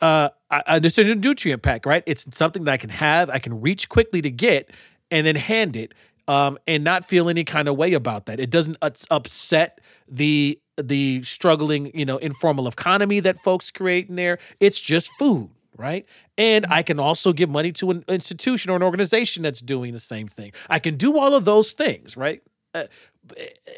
Uh, 0.00 0.28
I, 0.48 0.62
I 0.66 0.78
just 0.78 0.96
a 0.98 1.14
nutrient 1.16 1.62
pack, 1.62 1.86
right? 1.86 2.04
It's 2.06 2.24
something 2.36 2.64
that 2.64 2.72
I 2.72 2.76
can 2.76 2.90
have, 2.90 3.30
I 3.30 3.40
can 3.40 3.60
reach 3.60 3.88
quickly 3.88 4.22
to 4.22 4.30
get, 4.30 4.70
and 5.10 5.26
then 5.26 5.34
hand 5.34 5.74
it, 5.74 5.92
um, 6.30 6.58
and 6.68 6.84
not 6.84 7.04
feel 7.04 7.28
any 7.28 7.42
kind 7.42 7.66
of 7.66 7.76
way 7.76 7.92
about 7.92 8.26
that. 8.26 8.38
It 8.38 8.50
doesn't 8.50 8.76
upset 8.80 9.80
the 10.08 10.60
the 10.76 11.24
struggling, 11.24 11.90
you 11.92 12.04
know, 12.04 12.18
informal 12.18 12.68
economy 12.68 13.18
that 13.18 13.36
folks 13.36 13.70
create 13.72 14.08
in 14.08 14.14
there. 14.14 14.38
It's 14.60 14.80
just 14.80 15.10
food, 15.18 15.50
right? 15.76 16.06
And 16.38 16.66
I 16.70 16.84
can 16.84 17.00
also 17.00 17.32
give 17.32 17.50
money 17.50 17.72
to 17.72 17.90
an 17.90 18.04
institution 18.06 18.70
or 18.70 18.76
an 18.76 18.82
organization 18.84 19.42
that's 19.42 19.60
doing 19.60 19.92
the 19.92 20.00
same 20.00 20.28
thing. 20.28 20.52
I 20.70 20.78
can 20.78 20.96
do 20.96 21.18
all 21.18 21.34
of 21.34 21.44
those 21.44 21.72
things, 21.72 22.16
right? 22.16 22.42
Uh, 22.74 22.84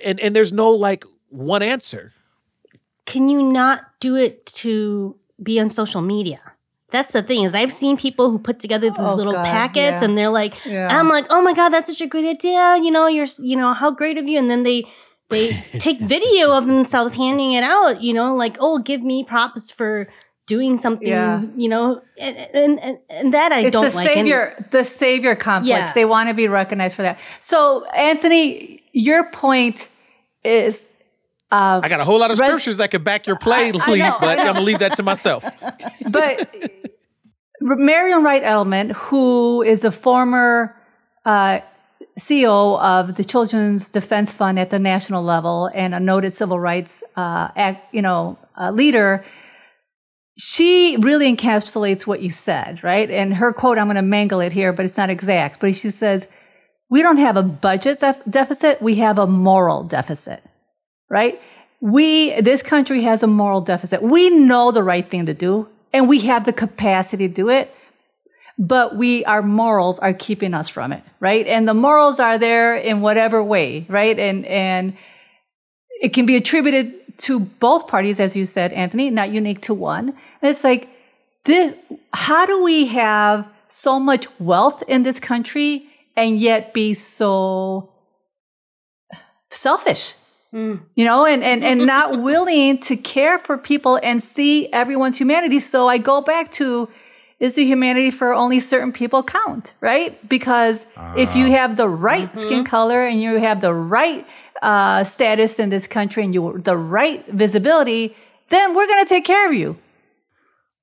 and 0.04 0.20
and 0.20 0.36
there's 0.36 0.52
no 0.52 0.72
like 0.72 1.04
one 1.30 1.62
answer. 1.62 2.12
Can 3.06 3.30
you 3.30 3.50
not 3.50 3.80
do 3.98 4.14
it 4.14 4.44
to 4.60 5.16
be 5.42 5.58
on 5.58 5.70
social 5.70 6.02
media? 6.02 6.51
That's 6.92 7.12
the 7.12 7.22
thing 7.22 7.42
is 7.42 7.54
I've 7.54 7.72
seen 7.72 7.96
people 7.96 8.30
who 8.30 8.38
put 8.38 8.60
together 8.60 8.90
these 8.90 8.98
oh, 9.00 9.14
little 9.14 9.32
God, 9.32 9.44
packets 9.44 10.00
yeah. 10.00 10.04
and 10.04 10.16
they're 10.16 10.30
like, 10.30 10.54
yeah. 10.64 10.88
I'm 10.88 11.08
like, 11.08 11.26
oh 11.30 11.42
my 11.42 11.54
God, 11.54 11.70
that's 11.70 11.88
such 11.88 12.00
a 12.00 12.06
great 12.06 12.26
idea. 12.26 12.78
You 12.82 12.90
know, 12.90 13.06
you're, 13.06 13.26
you 13.38 13.56
know, 13.56 13.72
how 13.74 13.90
great 13.90 14.18
of 14.18 14.28
you. 14.28 14.38
And 14.38 14.50
then 14.50 14.62
they 14.62 14.84
they 15.30 15.50
take 15.78 15.98
video 15.98 16.52
of 16.52 16.66
themselves 16.66 17.14
handing 17.14 17.52
it 17.52 17.64
out, 17.64 18.02
you 18.02 18.12
know, 18.12 18.36
like, 18.36 18.56
oh, 18.60 18.78
give 18.78 19.02
me 19.02 19.24
props 19.24 19.70
for 19.70 20.08
doing 20.46 20.76
something, 20.76 21.08
yeah. 21.08 21.42
you 21.56 21.68
know, 21.68 22.02
and, 22.20 22.36
and, 22.54 22.98
and 23.08 23.34
that 23.34 23.52
I 23.52 23.60
it's 23.60 23.72
don't 23.72 23.88
the 23.88 23.96
like. 23.96 24.06
Savior, 24.06 24.54
and, 24.56 24.70
the 24.70 24.84
savior 24.84 25.34
complex. 25.34 25.92
They 25.92 26.04
want 26.04 26.28
to 26.28 26.34
be 26.34 26.48
recognized 26.48 26.96
for 26.96 27.02
that. 27.02 27.18
So, 27.40 27.84
Anthony, 27.86 28.82
your 28.92 29.30
point 29.30 29.88
is. 30.44 30.88
Uh, 31.52 31.80
I 31.82 31.88
got 31.90 32.00
a 32.00 32.04
whole 32.04 32.18
lot 32.18 32.30
of 32.30 32.38
res- 32.38 32.48
scriptures 32.48 32.78
that 32.78 32.90
could 32.90 33.04
back 33.04 33.26
your 33.26 33.36
play, 33.36 33.66
I, 33.66 33.78
I 33.78 33.96
know, 33.98 34.16
but 34.18 34.38
I'm 34.40 34.46
gonna 34.46 34.62
leave 34.62 34.78
that 34.78 34.94
to 34.94 35.02
myself. 35.02 35.44
But 36.10 36.48
Marian 37.60 38.24
Wright 38.24 38.42
Edelman, 38.42 38.92
who 38.92 39.62
is 39.62 39.84
a 39.84 39.92
former 39.92 40.74
uh, 41.24 41.60
CEO 42.18 42.80
of 42.80 43.16
the 43.16 43.24
Children's 43.24 43.90
Defense 43.90 44.32
Fund 44.32 44.58
at 44.58 44.70
the 44.70 44.78
national 44.78 45.22
level 45.22 45.70
and 45.74 45.94
a 45.94 46.00
noted 46.00 46.32
civil 46.32 46.58
rights 46.58 47.04
uh, 47.16 47.48
act, 47.54 47.94
you 47.94 48.02
know, 48.02 48.38
uh, 48.58 48.70
leader, 48.70 49.24
she 50.38 50.96
really 50.98 51.34
encapsulates 51.34 52.06
what 52.06 52.20
you 52.20 52.30
said, 52.30 52.82
right? 52.82 53.10
And 53.10 53.34
her 53.34 53.52
quote, 53.52 53.78
I'm 53.78 53.86
going 53.86 53.96
to 53.96 54.02
mangle 54.02 54.40
it 54.40 54.52
here, 54.52 54.72
but 54.72 54.84
it's 54.84 54.96
not 54.96 55.10
exact. 55.10 55.60
But 55.60 55.76
she 55.76 55.90
says, 55.90 56.28
"We 56.90 57.02
don't 57.02 57.18
have 57.18 57.36
a 57.36 57.42
budget 57.42 58.00
def- 58.00 58.24
deficit; 58.28 58.82
we 58.82 58.96
have 58.96 59.18
a 59.18 59.26
moral 59.26 59.84
deficit, 59.84 60.42
right? 61.12 61.40
We, 61.80 62.40
this 62.40 62.62
country 62.62 63.02
has 63.02 63.22
a 63.22 63.26
moral 63.28 63.60
deficit. 63.60 64.02
We 64.02 64.30
know 64.30 64.72
the 64.72 64.82
right 64.82 65.08
thing 65.08 65.26
to 65.26 65.34
do, 65.34 65.68
and 65.92 66.08
we 66.08 66.20
have 66.20 66.44
the 66.44 66.52
capacity 66.52 67.28
to 67.28 67.34
do 67.34 67.48
it." 67.48 67.72
but 68.58 68.96
we, 68.96 69.24
our 69.24 69.42
morals 69.42 69.98
are 69.98 70.12
keeping 70.12 70.54
us 70.54 70.68
from 70.68 70.92
it, 70.92 71.02
right? 71.20 71.46
And 71.46 71.66
the 71.66 71.74
morals 71.74 72.20
are 72.20 72.38
there 72.38 72.76
in 72.76 73.00
whatever 73.00 73.42
way, 73.42 73.86
right? 73.88 74.18
And, 74.18 74.44
and 74.46 74.96
it 76.00 76.10
can 76.10 76.26
be 76.26 76.36
attributed 76.36 77.18
to 77.18 77.40
both 77.40 77.88
parties, 77.88 78.20
as 78.20 78.36
you 78.36 78.44
said, 78.44 78.72
Anthony, 78.72 79.10
not 79.10 79.30
unique 79.30 79.62
to 79.62 79.74
one. 79.74 80.10
And 80.10 80.50
it's 80.50 80.64
like, 80.64 80.88
this, 81.44 81.74
how 82.12 82.46
do 82.46 82.62
we 82.62 82.86
have 82.86 83.46
so 83.68 83.98
much 83.98 84.26
wealth 84.38 84.82
in 84.86 85.02
this 85.02 85.18
country 85.18 85.86
and 86.16 86.38
yet 86.38 86.72
be 86.72 86.94
so 86.94 87.90
selfish? 89.50 90.14
Mm. 90.54 90.82
You 90.94 91.04
know, 91.04 91.24
and, 91.24 91.42
and, 91.42 91.64
and 91.64 91.86
not 91.86 92.20
willing 92.22 92.78
to 92.80 92.96
care 92.96 93.38
for 93.38 93.56
people 93.56 93.98
and 94.02 94.22
see 94.22 94.70
everyone's 94.72 95.16
humanity. 95.16 95.60
So 95.60 95.88
I 95.88 95.98
go 95.98 96.20
back 96.20 96.52
to, 96.52 96.88
is 97.40 97.54
the 97.54 97.64
humanity 97.64 98.10
for 98.10 98.34
only 98.34 98.60
certain 98.60 98.92
people 98.92 99.22
count, 99.22 99.74
right? 99.80 100.28
Because 100.28 100.86
uh, 100.96 101.14
if 101.16 101.34
you 101.34 101.46
ah. 101.46 101.56
have 101.56 101.76
the 101.76 101.88
right 101.88 102.28
mm-hmm. 102.28 102.38
skin 102.38 102.64
color 102.64 103.06
and 103.06 103.22
you 103.22 103.38
have 103.38 103.60
the 103.60 103.72
right 103.72 104.26
uh, 104.62 105.04
status 105.04 105.58
in 105.58 105.70
this 105.70 105.86
country 105.86 106.22
and 106.22 106.34
you 106.34 106.60
the 106.62 106.76
right 106.76 107.26
visibility, 107.28 108.14
then 108.48 108.74
we're 108.74 108.86
going 108.86 109.04
to 109.04 109.08
take 109.08 109.24
care 109.24 109.48
of 109.48 109.54
you. 109.54 109.76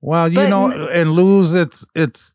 Well, 0.02 0.30
you 0.30 0.36
but, 0.36 0.50
know, 0.50 0.88
and 0.90 1.12
Luz 1.12 1.54
it's 1.54 1.86
it's. 1.96 2.34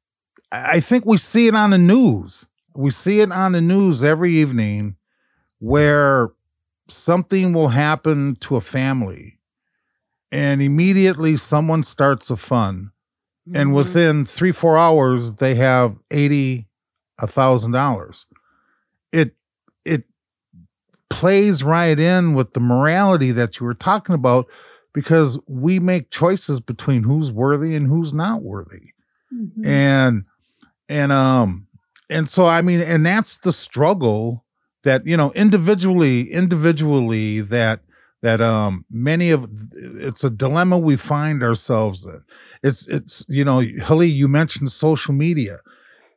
I 0.52 0.80
think 0.80 1.04
we 1.04 1.16
see 1.16 1.48
it 1.48 1.54
on 1.54 1.70
the 1.70 1.78
news. 1.78 2.46
We 2.74 2.90
see 2.90 3.20
it 3.20 3.32
on 3.32 3.52
the 3.52 3.60
news 3.60 4.04
every 4.04 4.38
evening, 4.38 4.96
where 5.58 6.30
something 6.88 7.52
will 7.52 7.68
happen 7.68 8.36
to 8.40 8.56
a 8.56 8.60
family, 8.60 9.38
and 10.30 10.60
immediately 10.60 11.36
someone 11.36 11.82
starts 11.82 12.30
a 12.30 12.36
fund 12.36 12.90
mm-hmm. 13.48 13.60
and 13.60 13.74
within 13.74 14.24
three 14.24 14.52
four 14.52 14.76
hours 14.78 15.32
they 15.34 15.54
have 15.54 15.98
eighty 16.10 16.66
a 17.18 17.26
thousand 17.26 17.72
dollars. 17.72 18.26
It 19.12 19.36
it 19.84 20.04
plays 21.10 21.62
right 21.62 21.98
in 21.98 22.34
with 22.34 22.52
the 22.54 22.60
morality 22.60 23.30
that 23.32 23.60
you 23.60 23.66
were 23.66 23.74
talking 23.74 24.14
about 24.14 24.46
because 24.92 25.38
we 25.46 25.78
make 25.78 26.10
choices 26.10 26.60
between 26.60 27.02
who's 27.02 27.30
worthy 27.30 27.74
and 27.74 27.86
who's 27.86 28.12
not 28.12 28.42
worthy. 28.42 28.92
Mm-hmm. 29.32 29.66
And 29.66 30.24
and 30.88 31.12
um 31.12 31.66
and 32.10 32.28
so 32.28 32.46
I 32.46 32.62
mean 32.62 32.80
and 32.80 33.04
that's 33.04 33.38
the 33.38 33.52
struggle 33.52 34.43
that 34.84 35.06
you 35.06 35.16
know 35.16 35.32
individually 35.32 36.30
individually 36.30 37.40
that 37.40 37.80
that 38.22 38.40
um 38.40 38.84
many 38.90 39.30
of 39.30 39.48
it's 39.74 40.24
a 40.24 40.30
dilemma 40.30 40.78
we 40.78 40.96
find 40.96 41.42
ourselves 41.42 42.06
in 42.06 42.22
it's 42.64 42.88
it's 42.88 43.26
you 43.28 43.44
know, 43.44 43.60
Hlee, 43.60 44.12
you 44.12 44.26
mentioned 44.26 44.72
social 44.72 45.12
media. 45.12 45.58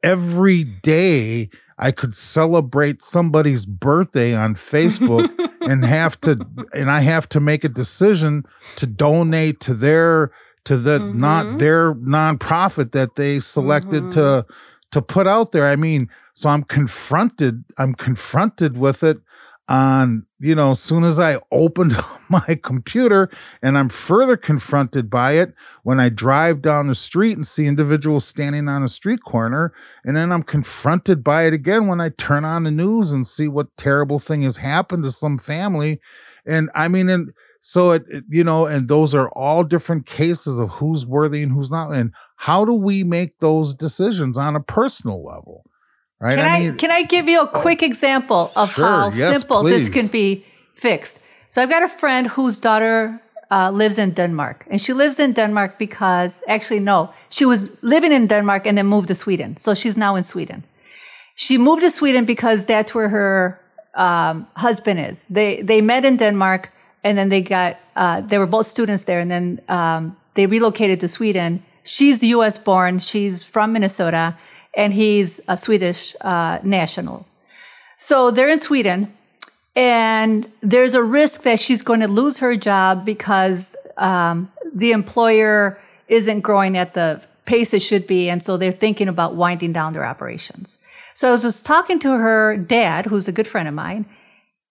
Every 0.02 0.64
day 0.64 1.50
I 1.78 1.92
could 1.92 2.16
celebrate 2.16 3.04
somebody's 3.04 3.66
birthday 3.66 4.34
on 4.34 4.56
Facebook 4.56 5.30
and 5.62 5.84
have 5.84 6.20
to 6.22 6.40
and 6.74 6.90
I 6.90 7.02
have 7.02 7.28
to 7.30 7.42
make 7.42 7.66
a 7.66 7.70
decision 7.70 8.46
to 8.78 8.88
donate 8.88 9.60
to 9.62 9.74
their 9.74 10.32
to 10.64 10.78
the 10.78 11.00
mm-hmm. 11.00 11.20
not 11.20 11.60
their 11.60 11.94
nonprofit 11.96 12.94
that 12.94 13.16
they 13.16 13.42
selected 13.42 14.04
mm-hmm. 14.04 14.12
to 14.12 14.46
to 14.92 15.02
put 15.02 15.28
out 15.28 15.52
there. 15.52 15.68
I 15.68 15.76
mean, 15.76 16.10
so 16.34 16.50
I'm 16.50 16.64
confronted 16.64 17.64
I'm 17.78 17.94
confronted 17.94 18.78
with 18.78 19.04
it 19.04 19.18
on 19.70 20.26
you 20.40 20.56
know 20.56 20.72
as 20.72 20.80
soon 20.80 21.04
as 21.04 21.20
i 21.20 21.38
opened 21.52 21.94
my 22.30 22.58
computer 22.64 23.30
and 23.62 23.78
i'm 23.78 23.90
further 23.90 24.38
confronted 24.38 25.10
by 25.10 25.34
it 25.34 25.54
when 25.84 26.00
i 26.00 26.08
drive 26.08 26.62
down 26.62 26.88
the 26.88 26.96
street 26.96 27.36
and 27.36 27.46
see 27.46 27.66
individuals 27.66 28.26
standing 28.26 28.70
on 28.70 28.82
a 28.82 28.88
street 28.88 29.22
corner 29.24 29.74
and 30.06 30.16
then 30.16 30.32
i'm 30.32 30.44
confronted 30.44 31.22
by 31.22 31.46
it 31.46 31.54
again 31.54 31.88
when 31.88 32.00
i 32.00 32.10
turn 32.10 32.46
on 32.46 32.64
the 32.64 32.72
news 32.72 33.12
and 33.12 33.28
see 33.28 33.48
what 33.48 33.76
terrible 33.76 34.20
thing 34.20 34.42
has 34.44 34.58
happened 34.58 35.04
to 35.04 35.12
some 35.12 35.38
family 35.38 36.00
and 36.46 36.70
i 36.74 36.88
mean 36.88 37.10
and 37.10 37.34
so 37.60 37.92
it, 37.92 38.04
it 38.08 38.24
you 38.30 38.46
know 38.46 38.66
and 38.66 38.88
those 38.88 39.14
are 39.14 39.30
all 39.32 39.64
different 39.64 40.06
cases 40.06 40.58
of 40.58 40.70
who's 40.70 41.06
worthy 41.06 41.44
and 41.44 41.52
who's 41.52 41.72
not 41.72 41.90
and 41.92 42.14
how 42.38 42.66
do 42.66 42.74
we 42.74 43.04
make 43.04 43.40
those 43.40 43.74
decisions 43.74 44.38
on 44.38 44.56
a 44.56 44.62
personal 44.62 45.24
level 45.24 45.64
Right? 46.20 46.36
Can 46.36 46.46
I, 46.46 46.56
I 46.56 46.60
mean, 46.60 46.78
can 46.78 46.92
I 46.92 47.04
give 47.04 47.28
you 47.28 47.42
a 47.42 47.48
quick 47.48 47.84
example 47.84 48.52
of 48.56 48.74
sure, 48.74 48.86
how 48.86 49.12
yes, 49.12 49.38
simple 49.38 49.62
please. 49.62 49.88
this 49.88 49.90
can 49.90 50.08
be 50.08 50.44
fixed? 50.74 51.20
So 51.50 51.62
I've 51.62 51.70
got 51.70 51.84
a 51.84 51.88
friend 51.88 52.28
whose 52.28 52.60
daughter 52.60 53.22
uh, 53.52 53.70
lives 53.70 54.00
in 54.00 54.12
Denmark, 54.12 54.66
and 54.70 54.82
she 54.82 54.94
lives 54.94 55.20
in 55.20 55.34
Denmark 55.34 55.78
because 55.78 56.44
actually 56.48 56.80
no, 56.80 57.14
she 57.30 57.46
was 57.46 57.70
living 57.84 58.12
in 58.12 58.28
Denmark 58.28 58.66
and 58.66 58.78
then 58.78 58.88
moved 58.88 59.10
to 59.10 59.16
Sweden. 59.16 59.58
So 59.58 59.76
she's 59.76 59.96
now 59.96 60.16
in 60.16 60.24
Sweden. 60.24 60.64
She 61.36 61.60
moved 61.60 61.84
to 61.84 61.92
Sweden 61.92 62.26
because 62.26 62.66
that's 62.66 62.96
where 62.96 63.10
her 63.10 63.62
um, 63.94 64.48
husband 64.56 65.00
is. 65.00 65.26
They 65.28 65.62
they 65.62 65.82
met 65.82 66.04
in 66.04 66.18
Denmark, 66.18 66.72
and 67.04 67.16
then 67.16 67.30
they 67.30 67.42
got 67.42 67.78
uh, 67.96 68.22
they 68.22 68.40
were 68.40 68.48
both 68.48 68.66
students 68.66 69.04
there, 69.04 69.20
and 69.20 69.30
then 69.30 69.62
um, 69.70 70.18
they 70.34 70.48
relocated 70.48 71.00
to 71.02 71.08
Sweden. 71.08 71.64
She's 71.88 72.22
U.S. 72.22 72.58
born. 72.58 73.00
She's 73.00 73.44
from 73.44 73.74
Minnesota 73.74 74.38
and 74.78 74.94
he's 74.94 75.42
a 75.48 75.58
Swedish 75.58 76.16
uh, 76.22 76.60
national. 76.64 77.26
So 77.98 78.30
they're 78.30 78.48
in 78.48 78.60
Sweden, 78.60 79.12
and 79.76 80.50
there's 80.62 80.94
a 80.94 81.02
risk 81.02 81.42
that 81.42 81.60
she's 81.60 81.82
going 81.82 82.00
to 82.02 82.08
lose 82.08 82.38
her 82.38 82.56
job 82.56 83.04
because 83.04 83.76
um, 83.98 84.52
the 84.74 84.92
employer 84.92 85.80
isn't 86.08 86.42
growing 86.42 86.78
at 86.78 86.94
the 86.94 87.22
pace 87.46 87.74
it 87.74 87.82
should 87.82 88.06
be, 88.06 88.30
and 88.30 88.44
so 88.44 88.56
they're 88.56 88.72
thinking 88.72 89.08
about 89.08 89.36
winding 89.36 89.74
down 89.74 89.94
their 89.94 90.06
operations. 90.06 90.78
So 91.16 91.30
I 91.30 91.32
was 91.32 91.64
talking 91.64 91.98
to 92.00 92.12
her 92.12 92.56
dad, 92.56 93.08
who's 93.08 93.28
a 93.28 93.32
good 93.32 93.48
friend 93.48 93.68
of 93.68 93.74
mine, 93.74 94.06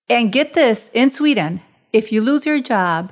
and 0.09 0.31
get 0.31 0.55
this 0.55 0.88
in 0.94 1.11
Sweden, 1.11 1.62
if 1.92 2.12
you 2.12 2.20
lose 2.20 2.46
your 2.46 2.61
job, 2.61 3.11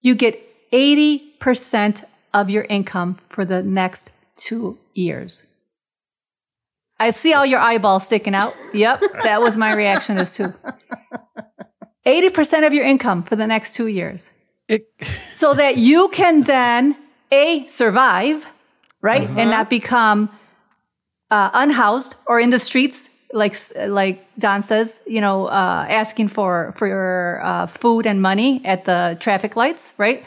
you 0.00 0.14
get 0.14 0.40
80% 0.72 2.04
of 2.34 2.50
your 2.50 2.64
income 2.64 3.18
for 3.28 3.44
the 3.44 3.62
next 3.62 4.10
two 4.36 4.78
years. 4.94 5.44
I 6.98 7.10
see 7.10 7.34
all 7.34 7.44
your 7.44 7.60
eyeballs 7.60 8.06
sticking 8.06 8.34
out. 8.34 8.54
Yep, 8.72 9.02
that 9.24 9.40
was 9.40 9.56
my 9.56 9.74
reaction 9.74 10.18
as 10.18 10.36
too. 10.36 10.54
80% 12.06 12.66
of 12.66 12.72
your 12.72 12.84
income 12.84 13.22
for 13.22 13.36
the 13.36 13.46
next 13.46 13.74
two 13.74 13.86
years. 13.86 14.30
It- 14.68 14.88
so 15.32 15.54
that 15.54 15.76
you 15.76 16.08
can 16.08 16.42
then, 16.42 16.96
A, 17.30 17.66
survive, 17.66 18.44
right? 19.00 19.24
Uh-huh. 19.24 19.38
And 19.40 19.50
not 19.50 19.68
become 19.68 20.30
uh, 21.30 21.50
unhoused 21.54 22.14
or 22.26 22.38
in 22.38 22.50
the 22.50 22.58
streets, 22.58 23.08
like, 23.32 23.56
like 23.86 24.24
Don 24.38 24.62
says, 24.62 25.00
you 25.06 25.20
know, 25.20 25.46
uh, 25.46 25.86
asking 25.88 26.28
for, 26.28 26.74
for 26.76 26.86
your 26.86 27.40
uh, 27.44 27.66
food 27.66 28.06
and 28.06 28.20
money 28.20 28.60
at 28.64 28.84
the 28.84 29.16
traffic 29.20 29.56
lights, 29.56 29.92
right? 29.96 30.24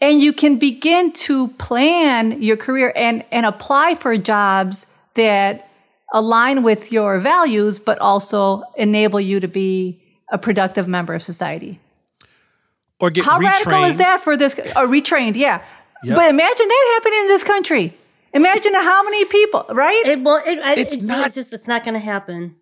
And 0.00 0.22
you 0.22 0.32
can 0.32 0.58
begin 0.58 1.12
to 1.12 1.48
plan 1.48 2.40
your 2.42 2.56
career 2.56 2.92
and, 2.94 3.24
and 3.32 3.44
apply 3.44 3.96
for 3.96 4.16
jobs 4.16 4.86
that 5.14 5.68
align 6.12 6.62
with 6.62 6.92
your 6.92 7.18
values, 7.18 7.78
but 7.78 7.98
also 7.98 8.62
enable 8.76 9.20
you 9.20 9.40
to 9.40 9.48
be 9.48 10.00
a 10.30 10.38
productive 10.38 10.86
member 10.86 11.14
of 11.14 11.22
society. 11.22 11.80
Or 13.00 13.10
get 13.10 13.24
How 13.24 13.38
retrained. 13.38 13.42
radical 13.42 13.84
is 13.84 13.98
that 13.98 14.22
for 14.22 14.36
this? 14.36 14.54
Or 14.54 14.86
retrained, 14.86 15.36
yeah. 15.36 15.62
Yep. 16.04 16.16
But 16.16 16.30
imagine 16.30 16.68
that 16.68 16.92
happening 16.94 17.20
in 17.22 17.28
this 17.28 17.44
country. 17.44 17.98
Imagine 18.34 18.74
how 18.74 19.02
many 19.02 19.24
people, 19.24 19.64
right? 19.70 20.02
It, 20.06 20.22
well, 20.22 20.42
it, 20.44 20.58
it's, 20.78 20.96
it, 20.96 21.02
not, 21.02 21.26
it's 21.26 21.34
just 21.34 21.52
it's 21.52 21.66
not 21.66 21.82
going 21.84 21.94
to 21.94 22.00
happen 22.00 22.54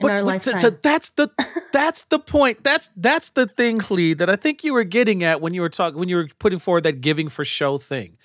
in 0.00 0.06
but, 0.06 0.12
our 0.12 0.22
lifetime. 0.22 0.58
So 0.58 0.70
that's 0.70 1.10
the 1.10 1.30
that's 1.72 2.04
the 2.04 2.18
point. 2.18 2.64
That's 2.64 2.90
that's 2.96 3.30
the 3.30 3.46
thing, 3.46 3.80
Lee, 3.90 4.14
that 4.14 4.30
I 4.30 4.36
think 4.36 4.64
you 4.64 4.72
were 4.72 4.84
getting 4.84 5.22
at 5.22 5.40
when 5.40 5.54
you 5.54 5.60
were 5.60 5.68
talking 5.68 5.98
when 5.98 6.08
you 6.08 6.16
were 6.16 6.28
putting 6.38 6.58
forward 6.58 6.82
that 6.84 7.00
giving 7.00 7.28
for 7.28 7.44
show 7.44 7.78
thing. 7.78 8.16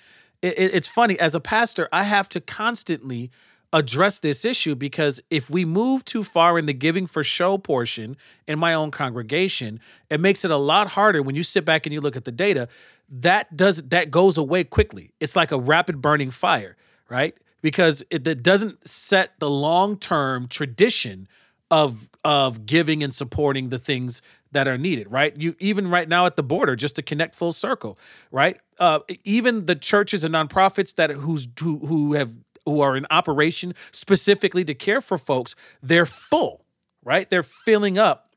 It, 0.42 0.58
it, 0.58 0.74
it's 0.74 0.86
funny 0.86 1.18
as 1.18 1.34
a 1.34 1.40
pastor, 1.40 1.88
I 1.92 2.04
have 2.04 2.28
to 2.30 2.40
constantly 2.40 3.30
address 3.72 4.20
this 4.20 4.44
issue 4.44 4.74
because 4.74 5.20
if 5.28 5.50
we 5.50 5.64
move 5.64 6.04
too 6.04 6.24
far 6.24 6.58
in 6.58 6.66
the 6.66 6.72
giving 6.72 7.06
for 7.06 7.22
show 7.24 7.58
portion 7.58 8.16
in 8.46 8.58
my 8.58 8.72
own 8.72 8.90
congregation, 8.90 9.80
it 10.08 10.20
makes 10.20 10.44
it 10.44 10.50
a 10.50 10.56
lot 10.56 10.88
harder 10.88 11.22
when 11.22 11.34
you 11.34 11.42
sit 11.42 11.64
back 11.64 11.84
and 11.84 11.92
you 11.92 12.00
look 12.00 12.16
at 12.16 12.24
the 12.24 12.32
data. 12.32 12.68
That 13.08 13.56
does 13.56 13.82
that 13.88 14.10
goes 14.10 14.38
away 14.38 14.64
quickly. 14.64 15.12
It's 15.20 15.36
like 15.36 15.52
a 15.52 15.58
rapid 15.58 16.00
burning 16.00 16.30
fire, 16.30 16.76
right? 17.08 17.36
Because 17.60 18.02
it, 18.10 18.26
it 18.26 18.42
doesn't 18.42 18.86
set 18.88 19.32
the 19.38 19.50
long 19.50 19.98
term 19.98 20.48
tradition 20.48 21.28
of 21.70 22.10
of 22.24 22.66
giving 22.66 23.02
and 23.02 23.14
supporting 23.14 23.68
the 23.68 23.78
things 23.78 24.22
that 24.52 24.66
are 24.66 24.78
needed, 24.78 25.10
right? 25.10 25.36
You 25.36 25.54
even 25.58 25.88
right 25.88 26.08
now 26.08 26.26
at 26.26 26.36
the 26.36 26.42
border, 26.42 26.76
just 26.76 26.96
to 26.96 27.02
connect 27.02 27.34
full 27.34 27.52
circle, 27.52 27.98
right? 28.30 28.58
Uh, 28.78 29.00
even 29.24 29.66
the 29.66 29.74
churches 29.74 30.24
and 30.24 30.34
nonprofits 30.34 30.94
that 30.96 31.10
who's 31.10 31.48
who, 31.60 31.78
who 31.78 32.14
have 32.14 32.32
who 32.64 32.80
are 32.80 32.96
in 32.96 33.06
operation 33.10 33.74
specifically 33.92 34.64
to 34.64 34.74
care 34.74 35.00
for 35.00 35.18
folks, 35.18 35.54
they're 35.82 36.06
full, 36.06 36.64
right? 37.04 37.28
They're 37.30 37.42
filling 37.42 37.96
up 37.96 38.30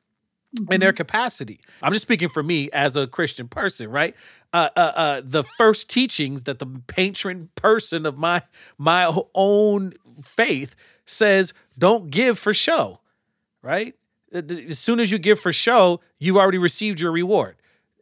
mm-hmm. 0.56 0.72
in 0.72 0.80
their 0.80 0.92
mm-hmm. 0.92 0.98
capacity. 0.98 1.62
I'm 1.82 1.94
just 1.94 2.04
speaking 2.04 2.30
for 2.30 2.44
me 2.44 2.70
as 2.72 2.96
a 2.96 3.08
Christian 3.08 3.48
person, 3.48 3.90
right? 3.90 4.16
Uh, 4.54 4.70
uh, 4.76 4.80
uh, 4.80 5.22
the 5.24 5.44
first 5.44 5.90
teachings 5.90 6.44
that 6.44 6.60
the 6.60 6.68
patron 6.88 7.50
person 7.56 8.06
of 8.06 8.18
my 8.18 8.42
my 8.78 9.12
own 9.34 9.94
faith 10.24 10.76
says, 11.06 11.54
don't 11.78 12.12
give 12.12 12.38
for 12.38 12.54
show 12.54 13.00
right? 13.62 13.96
As 14.32 14.80
soon 14.80 15.00
as 15.00 15.12
you 15.12 15.18
give 15.18 15.40
for 15.40 15.52
show, 15.52 16.02
you've 16.20 16.38
already 16.38 16.58
received 16.58 17.00
your 17.00 17.12
reward. 17.12 17.56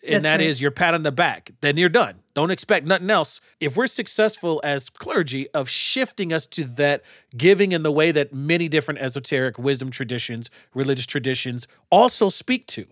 And 0.03 0.23
That's 0.23 0.23
that 0.23 0.43
right. 0.43 0.49
is 0.49 0.61
your 0.61 0.71
pat 0.71 0.93
on 0.93 1.03
the 1.03 1.11
back. 1.11 1.51
Then 1.61 1.75
you're 1.75 1.89
done. 1.89 2.21
Don't 2.33 2.51
expect 2.51 2.85
nothing 2.85 3.09
else. 3.09 3.41
If 3.59 3.75
we're 3.75 3.87
successful 3.87 4.61
as 4.63 4.89
clergy 4.89 5.49
of 5.49 5.69
shifting 5.69 6.31
us 6.31 6.45
to 6.47 6.63
that 6.65 7.01
giving 7.35 7.71
in 7.71 7.81
the 7.81 7.91
way 7.91 8.11
that 8.11 8.31
many 8.31 8.69
different 8.69 9.01
esoteric 9.01 9.57
wisdom 9.57 9.89
traditions, 9.89 10.49
religious 10.73 11.07
traditions 11.07 11.67
also 11.89 12.29
speak 12.29 12.67
to, 12.67 12.85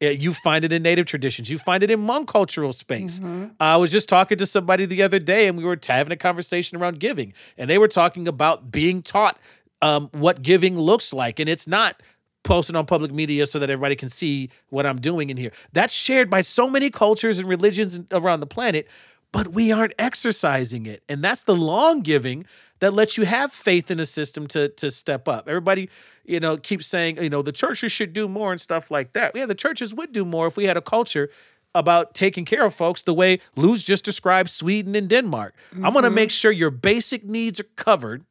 you 0.00 0.32
find 0.32 0.64
it 0.64 0.72
in 0.72 0.82
native 0.82 1.06
traditions. 1.06 1.50
You 1.50 1.58
find 1.58 1.82
it 1.82 1.90
in 1.90 2.00
Hmong 2.00 2.26
cultural 2.26 2.72
space. 2.72 3.20
Mm-hmm. 3.20 3.48
I 3.60 3.76
was 3.76 3.92
just 3.92 4.08
talking 4.08 4.38
to 4.38 4.46
somebody 4.46 4.86
the 4.86 5.02
other 5.02 5.18
day, 5.18 5.48
and 5.48 5.56
we 5.56 5.64
were 5.64 5.78
having 5.86 6.12
a 6.12 6.16
conversation 6.16 6.78
around 6.78 6.98
giving, 7.00 7.32
and 7.56 7.68
they 7.68 7.78
were 7.78 7.88
talking 7.88 8.26
about 8.26 8.70
being 8.70 9.02
taught 9.02 9.38
um, 9.82 10.08
what 10.12 10.42
giving 10.42 10.78
looks 10.78 11.12
like. 11.12 11.38
And 11.38 11.48
it's 11.48 11.66
not 11.66 12.02
posted 12.44 12.76
on 12.76 12.86
public 12.86 13.12
media 13.12 13.46
so 13.46 13.58
that 13.58 13.68
everybody 13.70 13.96
can 13.96 14.08
see 14.08 14.50
what 14.68 14.86
I'm 14.86 15.00
doing 15.00 15.30
in 15.30 15.36
here. 15.36 15.50
That's 15.72 15.94
shared 15.94 16.30
by 16.30 16.40
so 16.42 16.70
many 16.70 16.90
cultures 16.90 17.38
and 17.38 17.48
religions 17.48 17.98
around 18.12 18.40
the 18.40 18.46
planet, 18.46 18.88
but 19.32 19.48
we 19.48 19.72
aren't 19.72 19.94
exercising 19.98 20.86
it. 20.86 21.02
And 21.08 21.22
that's 21.22 21.42
the 21.42 21.56
long 21.56 22.00
giving 22.00 22.46
that 22.78 22.92
lets 22.92 23.16
you 23.16 23.24
have 23.24 23.52
faith 23.52 23.90
in 23.90 23.98
a 24.00 24.06
system 24.06 24.46
to 24.48 24.68
to 24.68 24.90
step 24.90 25.28
up. 25.28 25.48
Everybody, 25.48 25.88
you 26.24 26.40
know, 26.40 26.56
keeps 26.56 26.86
saying, 26.86 27.22
you 27.22 27.30
know, 27.30 27.42
the 27.42 27.52
churches 27.52 27.90
should 27.90 28.12
do 28.12 28.28
more 28.28 28.52
and 28.52 28.60
stuff 28.60 28.90
like 28.90 29.12
that. 29.14 29.34
Yeah, 29.34 29.46
the 29.46 29.54
churches 29.54 29.94
would 29.94 30.12
do 30.12 30.24
more 30.24 30.46
if 30.46 30.56
we 30.56 30.64
had 30.64 30.76
a 30.76 30.82
culture 30.82 31.30
about 31.74 32.14
taking 32.14 32.44
care 32.44 32.64
of 32.64 32.74
folks 32.74 33.02
the 33.02 33.12
way 33.12 33.38
Luz 33.54 33.82
just 33.82 34.04
described 34.04 34.48
Sweden 34.48 34.94
and 34.94 35.08
Denmark. 35.08 35.54
Mm-hmm. 35.72 35.84
I 35.84 35.88
want 35.90 36.04
to 36.04 36.10
make 36.10 36.30
sure 36.30 36.50
your 36.50 36.70
basic 36.70 37.24
needs 37.24 37.60
are 37.60 37.68
covered 37.76 38.24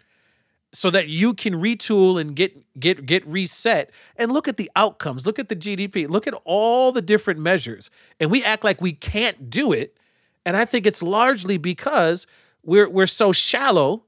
so 0.75 0.89
that 0.89 1.07
you 1.07 1.33
can 1.33 1.53
retool 1.55 2.19
and 2.19 2.35
get 2.35 2.79
get 2.79 3.05
get 3.05 3.25
reset. 3.25 3.91
And 4.17 4.31
look 4.31 4.47
at 4.47 4.57
the 4.57 4.69
outcomes. 4.75 5.25
Look 5.25 5.39
at 5.39 5.49
the 5.49 5.55
gdp 5.55 6.09
look 6.09 6.27
at 6.27 6.33
all 6.43 6.91
the 6.91 7.01
different 7.01 7.39
measures. 7.39 7.89
And 8.19 8.29
we 8.29 8.43
act 8.43 8.63
like 8.63 8.81
we 8.81 8.91
can't 8.91 9.49
do 9.49 9.71
it. 9.71 9.97
And 10.45 10.55
i 10.55 10.65
think 10.65 10.85
it's 10.85 11.01
largely 11.01 11.57
because 11.57 12.27
we're 12.63 12.89
we're 12.89 13.07
so 13.07 13.31
shallow 13.31 14.03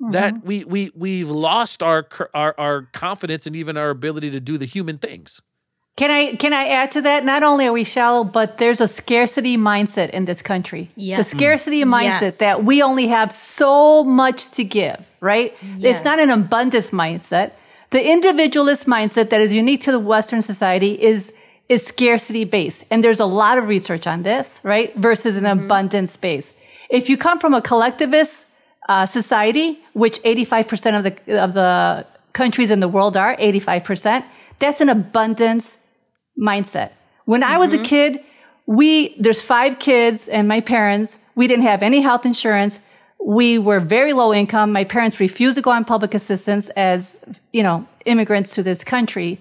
mm-hmm. 0.00 0.12
that 0.12 0.44
we 0.44 0.64
we 0.64 0.90
we've 0.94 1.30
lost 1.30 1.82
our, 1.82 2.06
our 2.34 2.54
our 2.58 2.82
confidence 2.92 3.46
and 3.46 3.54
even 3.54 3.76
our 3.76 3.90
ability 3.90 4.30
to 4.30 4.40
do 4.40 4.58
the 4.58 4.66
human 4.66 4.98
things 4.98 5.40
can 6.00 6.10
I 6.10 6.34
can 6.36 6.54
I 6.54 6.66
add 6.68 6.92
to 6.92 7.02
that? 7.02 7.26
Not 7.26 7.42
only 7.42 7.66
are 7.66 7.74
we 7.74 7.84
shallow, 7.84 8.24
but 8.24 8.56
there's 8.56 8.80
a 8.80 8.88
scarcity 8.88 9.58
mindset 9.58 10.08
in 10.08 10.24
this 10.24 10.40
country. 10.40 10.90
Yes. 10.96 11.18
The 11.18 11.36
scarcity 11.36 11.84
mindset 11.84 12.32
yes. 12.32 12.38
that 12.38 12.64
we 12.64 12.80
only 12.80 13.08
have 13.08 13.30
so 13.34 14.02
much 14.02 14.50
to 14.52 14.64
give, 14.64 14.98
right? 15.20 15.54
Yes. 15.76 15.96
It's 15.96 16.04
not 16.06 16.18
an 16.18 16.30
abundance 16.30 16.90
mindset. 16.90 17.52
The 17.90 18.02
individualist 18.02 18.86
mindset 18.86 19.28
that 19.28 19.42
is 19.42 19.52
unique 19.52 19.82
to 19.82 19.92
the 19.92 19.98
Western 19.98 20.40
society 20.40 20.92
is 21.02 21.34
is 21.68 21.84
scarcity 21.84 22.44
based. 22.44 22.82
And 22.90 23.04
there's 23.04 23.20
a 23.20 23.26
lot 23.26 23.58
of 23.58 23.68
research 23.68 24.06
on 24.06 24.22
this, 24.22 24.58
right? 24.62 24.96
Versus 24.96 25.36
an 25.36 25.44
mm-hmm. 25.44 25.66
abundance 25.66 26.16
base. 26.16 26.54
If 26.88 27.10
you 27.10 27.18
come 27.18 27.38
from 27.38 27.52
a 27.52 27.60
collectivist 27.60 28.46
uh, 28.88 29.04
society, 29.04 29.80
which 29.92 30.18
85% 30.22 30.96
of 30.96 31.02
the 31.04 31.42
of 31.44 31.52
the 31.52 32.06
countries 32.32 32.70
in 32.70 32.80
the 32.80 32.88
world 32.88 33.18
are, 33.18 33.36
85%, 33.36 34.24
that's 34.60 34.80
an 34.80 34.88
abundance 34.88 35.76
mindset. 36.40 36.90
When 37.26 37.42
mm-hmm. 37.42 37.52
I 37.52 37.58
was 37.58 37.72
a 37.72 37.76
mm-hmm. 37.76 37.84
kid, 37.84 38.20
we, 38.66 39.14
there's 39.18 39.42
five 39.42 39.78
kids 39.78 40.28
and 40.28 40.48
my 40.48 40.60
parents, 40.60 41.18
we 41.34 41.46
didn't 41.46 41.64
have 41.64 41.82
any 41.82 42.00
health 42.00 42.24
insurance. 42.24 42.78
We 43.22 43.58
were 43.58 43.80
very 43.80 44.12
low 44.12 44.32
income. 44.32 44.72
My 44.72 44.84
parents 44.84 45.20
refused 45.20 45.56
to 45.56 45.62
go 45.62 45.70
on 45.70 45.84
public 45.84 46.14
assistance 46.14 46.68
as, 46.70 47.20
you 47.52 47.62
know, 47.62 47.86
immigrants 48.06 48.54
to 48.54 48.62
this 48.62 48.82
country. 48.82 49.40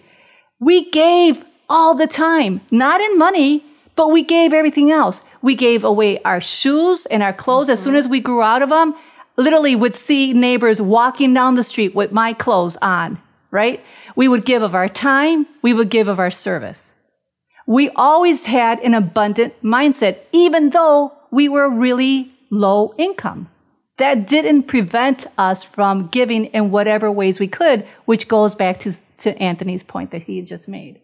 We 0.59 0.89
gave 0.89 1.43
all 1.69 1.95
the 1.95 2.07
time, 2.07 2.61
not 2.71 2.99
in 3.01 3.17
money, 3.17 3.63
but 3.95 4.09
we 4.09 4.23
gave 4.23 4.53
everything 4.53 4.91
else. 4.91 5.21
We 5.41 5.55
gave 5.55 5.83
away 5.83 6.21
our 6.23 6.41
shoes 6.41 7.05
and 7.05 7.21
our 7.21 7.33
clothes 7.33 7.65
mm-hmm. 7.65 7.73
as 7.73 7.83
soon 7.83 7.93
mm-hmm. 7.93 7.99
as 7.99 8.07
we 8.07 8.19
grew 8.19 8.41
out 8.41 8.61
of 8.61 8.69
them. 8.69 8.95
Literally 9.37 9.75
would 9.75 9.93
see 9.93 10.33
neighbors 10.33 10.81
walking 10.81 11.33
down 11.33 11.55
the 11.55 11.63
street 11.63 11.95
with 11.95 12.11
my 12.11 12.33
clothes 12.33 12.77
on, 12.81 13.21
right? 13.51 13.83
We 14.19 14.27
would 14.27 14.43
give 14.43 14.61
of 14.61 14.75
our 14.75 14.89
time. 14.89 15.47
We 15.61 15.73
would 15.73 15.89
give 15.89 16.09
of 16.09 16.19
our 16.19 16.29
service. 16.29 16.93
We 17.65 17.89
always 17.91 18.47
had 18.47 18.79
an 18.79 18.93
abundant 18.93 19.53
mindset, 19.63 20.17
even 20.33 20.71
though 20.71 21.13
we 21.31 21.47
were 21.47 21.69
really 21.69 22.29
low 22.49 22.93
income. 22.97 23.49
That 23.95 24.27
didn't 24.27 24.63
prevent 24.63 25.25
us 25.37 25.63
from 25.63 26.07
giving 26.07 26.47
in 26.47 26.69
whatever 26.69 27.09
ways 27.09 27.39
we 27.39 27.47
could, 27.47 27.87
which 28.03 28.27
goes 28.27 28.55
back 28.55 28.81
to, 28.81 28.93
to 29.19 29.41
Anthony's 29.41 29.83
point 29.83 30.11
that 30.11 30.23
he 30.23 30.41
just 30.41 30.67
made. 30.67 30.99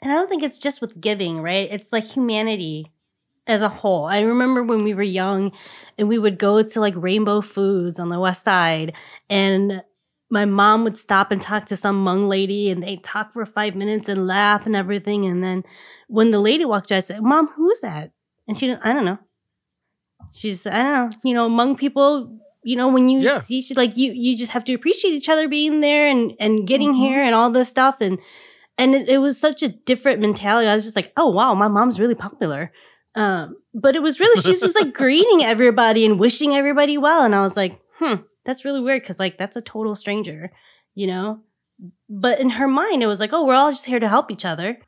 And 0.00 0.12
I 0.12 0.14
don't 0.14 0.28
think 0.28 0.44
it's 0.44 0.58
just 0.58 0.80
with 0.80 1.00
giving, 1.00 1.40
right? 1.40 1.68
It's 1.72 1.92
like 1.92 2.04
humanity 2.04 2.92
as 3.48 3.62
a 3.62 3.68
whole. 3.68 4.04
I 4.04 4.20
remember 4.20 4.62
when 4.62 4.84
we 4.84 4.94
were 4.94 5.02
young 5.02 5.50
and 5.98 6.08
we 6.08 6.20
would 6.20 6.38
go 6.38 6.62
to 6.62 6.80
like 6.80 6.94
Rainbow 6.96 7.40
Foods 7.40 7.98
on 7.98 8.10
the 8.10 8.20
west 8.20 8.44
side 8.44 8.92
and 9.28 9.82
my 10.34 10.44
mom 10.44 10.82
would 10.82 10.98
stop 10.98 11.30
and 11.30 11.40
talk 11.40 11.64
to 11.66 11.76
some 11.76 12.04
Hmong 12.04 12.26
lady 12.26 12.68
and 12.68 12.82
they'd 12.82 13.04
talk 13.04 13.32
for 13.32 13.46
five 13.46 13.76
minutes 13.76 14.08
and 14.08 14.26
laugh 14.26 14.66
and 14.66 14.74
everything. 14.74 15.24
And 15.26 15.44
then 15.44 15.62
when 16.08 16.30
the 16.30 16.40
lady 16.40 16.64
walked 16.64 16.88
by, 16.88 16.96
I 16.96 17.00
said, 17.00 17.22
Mom, 17.22 17.48
who's 17.54 17.80
that? 17.82 18.10
And 18.48 18.58
she, 18.58 18.72
I 18.72 18.92
don't 18.92 19.04
know. 19.04 19.18
She's, 20.32 20.66
I 20.66 20.82
don't 20.82 21.10
know. 21.10 21.18
You 21.22 21.34
know, 21.34 21.48
Hmong 21.48 21.78
people, 21.78 22.36
you 22.64 22.74
know, 22.74 22.88
when 22.88 23.08
you 23.08 23.20
yeah. 23.20 23.38
see, 23.38 23.64
like 23.76 23.96
you, 23.96 24.12
you 24.12 24.36
just 24.36 24.50
have 24.50 24.64
to 24.64 24.74
appreciate 24.74 25.14
each 25.14 25.28
other 25.28 25.46
being 25.46 25.80
there 25.80 26.08
and, 26.08 26.32
and 26.40 26.66
getting 26.66 26.90
mm-hmm. 26.90 27.04
here 27.04 27.22
and 27.22 27.36
all 27.36 27.50
this 27.50 27.68
stuff. 27.68 27.98
And, 28.00 28.18
and 28.76 28.96
it, 28.96 29.08
it 29.08 29.18
was 29.18 29.38
such 29.38 29.62
a 29.62 29.68
different 29.68 30.20
mentality. 30.20 30.66
I 30.68 30.74
was 30.74 30.82
just 30.82 30.96
like, 30.96 31.12
oh, 31.16 31.30
wow, 31.30 31.54
my 31.54 31.68
mom's 31.68 32.00
really 32.00 32.16
popular 32.16 32.72
Um, 33.14 33.56
but 33.72 33.94
it 33.94 34.02
was 34.02 34.18
really 34.18 34.42
she's 34.42 34.62
just 34.62 34.74
like 34.74 34.92
greeting 35.02 35.44
everybody 35.44 36.04
and 36.04 36.18
wishing 36.18 36.56
everybody 36.56 36.98
well, 36.98 37.24
and 37.24 37.36
I 37.36 37.40
was 37.40 37.56
like, 37.56 37.78
hmm, 38.00 38.14
that's 38.44 38.64
really 38.64 38.80
weird 38.80 39.02
because 39.02 39.18
like 39.18 39.38
that's 39.38 39.56
a 39.56 39.62
total 39.62 39.94
stranger, 39.94 40.50
you 40.94 41.06
know. 41.06 41.40
But 42.08 42.40
in 42.40 42.50
her 42.50 42.68
mind, 42.68 43.02
it 43.02 43.06
was 43.06 43.20
like, 43.20 43.32
oh, 43.32 43.44
we're 43.44 43.54
all 43.54 43.70
just 43.70 43.86
here 43.86 43.98
to 43.98 44.08
help 44.08 44.30
each 44.30 44.44
other. 44.44 44.78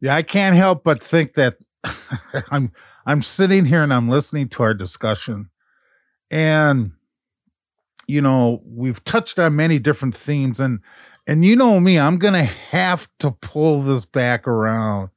Yeah, 0.00 0.14
I 0.14 0.22
can't 0.22 0.56
help 0.56 0.84
but 0.84 1.02
think 1.02 1.34
that 1.34 1.56
I'm 2.50 2.72
I'm 3.06 3.22
sitting 3.22 3.66
here 3.66 3.82
and 3.82 3.92
I'm 3.92 4.08
listening 4.08 4.48
to 4.50 4.62
our 4.62 4.74
discussion, 4.74 5.50
and 6.30 6.92
you 8.06 8.20
know 8.20 8.62
we've 8.64 9.02
touched 9.04 9.38
on 9.38 9.56
many 9.56 9.78
different 9.78 10.14
themes, 10.14 10.60
and 10.60 10.80
and 11.26 11.44
you 11.44 11.56
know 11.56 11.78
me, 11.80 11.98
I'm 11.98 12.18
gonna 12.18 12.44
have 12.44 13.08
to 13.18 13.32
pull 13.32 13.82
this 13.82 14.04
back 14.04 14.48
around 14.48 15.10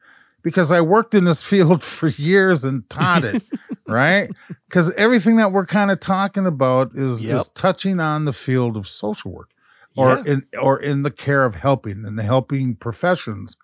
because 0.43 0.71
I 0.71 0.81
worked 0.81 1.13
in 1.15 1.23
this 1.25 1.41
field 1.43 1.83
for 1.97 2.09
years 2.09 2.63
and 2.63 2.87
taught 2.89 3.23
it, 3.23 3.43
right? 3.87 4.29
Because 4.67 4.91
everything 4.93 5.37
that 5.37 5.51
we're 5.51 5.65
kind 5.65 5.89
of 5.91 5.99
talking 5.99 6.45
about 6.45 6.91
is 6.93 7.21
Yep. 7.23 7.35
is 7.39 7.47
touching 7.49 7.99
on 7.99 8.25
the 8.25 8.33
field 8.33 8.77
of 8.77 8.87
social 8.87 9.31
work 9.31 9.49
or 9.95 10.09
Yeah. 10.17 10.23
in 10.33 10.43
or 10.61 10.79
in 10.79 11.03
the 11.03 11.11
care 11.11 11.45
of 11.45 11.55
helping 11.55 12.05
in 12.05 12.15
the 12.15 12.23
helping 12.23 12.75
professions. 12.75 13.55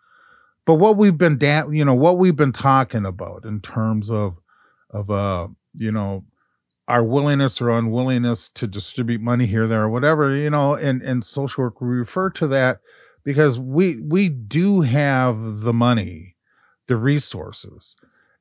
But 0.65 0.76
what 0.76 0.98
we've 0.98 1.18
been 1.18 1.38
da- 1.38 1.68
you 1.70 1.84
know 1.86 1.96
what 1.96 2.18
we've 2.18 2.36
been 2.36 2.52
talking 2.54 3.06
about 3.06 3.44
in 3.46 3.60
terms 3.62 4.10
of 4.12 4.38
of 4.92 5.10
uh 5.10 5.48
you 5.76 5.92
know 5.92 6.26
our 6.88 7.04
willingness 7.04 7.62
or 7.62 7.70
unwillingness 7.70 8.50
to 8.50 8.65
distribute 8.68 9.22
money 9.22 9.46
here 9.46 9.68
there 9.68 9.84
or 9.84 9.89
whatever 9.89 10.36
you 10.36 10.50
know 10.50 10.74
in 10.76 11.02
in 11.02 11.22
social 11.22 11.63
work 11.63 11.80
we 11.82 11.88
refer 11.88 12.30
to 12.32 12.48
that 12.48 12.80
because 13.24 13.60
we 13.60 13.98
we 14.02 14.30
do 14.30 14.82
have 14.82 15.62
the 15.62 15.74
money 15.74 16.36
the 16.89 16.97
resources 16.97 17.95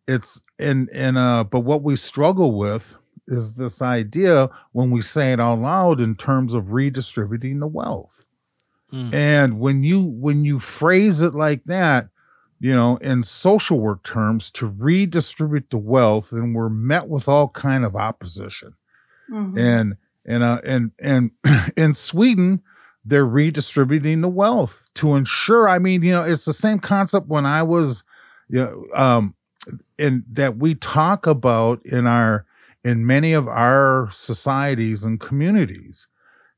it's 0.09 0.41
and 0.59 0.89
and 0.93 1.17
uh 1.17 1.45
but 1.45 1.61
what 1.61 1.83
we 1.83 1.95
struggle 1.95 2.59
with 2.59 2.97
is 3.29 3.55
this 3.55 3.81
idea 3.83 4.49
when 4.73 4.91
we 4.91 5.01
say 5.03 5.33
it 5.33 5.39
out 5.41 5.59
loud 5.59 6.01
in 6.01 6.17
terms 6.17 6.55
of 6.55 6.73
redistributing 6.73 7.61
the 7.61 7.67
wealth 7.69 8.25
Mm. 8.91 9.13
and 9.13 9.61
when 9.61 9.83
you 9.85 10.03
when 10.03 10.47
you 10.47 10.59
phrase 10.59 11.21
it 11.21 11.35
like 11.35 11.63
that 11.67 12.09
you 12.59 12.75
know 12.75 12.97
in 13.03 13.23
social 13.23 13.79
work 13.79 14.03
terms 14.03 14.51
to 14.53 14.67
redistribute 14.67 15.69
the 15.69 15.77
wealth 15.77 16.33
and 16.33 16.55
we're 16.55 16.71
met 16.71 17.07
with 17.07 17.29
all 17.29 17.51
kind 17.51 17.85
of 17.85 17.95
opposition 17.95 18.73
Mhm. 19.31 19.59
and 19.59 19.97
and 20.25 20.43
uh, 20.43 20.61
and 20.65 20.93
and 20.99 21.33
in 21.77 21.93
Sweden 21.93 22.63
they're 23.05 23.27
redistributing 23.27 24.23
the 24.23 24.29
wealth 24.43 24.89
to 24.95 25.15
ensure 25.17 25.69
I 25.69 25.79
mean 25.79 26.03
you 26.03 26.13
know 26.15 26.23
it's 26.25 26.47
the 26.47 26.55
same 26.55 26.79
concept 26.79 27.27
when 27.29 27.45
I 27.45 27.63
was 27.63 28.03
you 28.49 28.61
know 28.65 28.85
um 28.95 29.35
in 29.99 30.25
that 30.31 30.57
we 30.57 30.75
talk 30.75 31.27
about 31.27 31.81
in 31.85 32.07
our 32.07 32.47
in 32.85 33.07
many 33.07 33.33
of 33.33 33.49
our 33.49 34.09
societies 34.11 35.05
and 35.05 35.21
communities. 35.21 36.07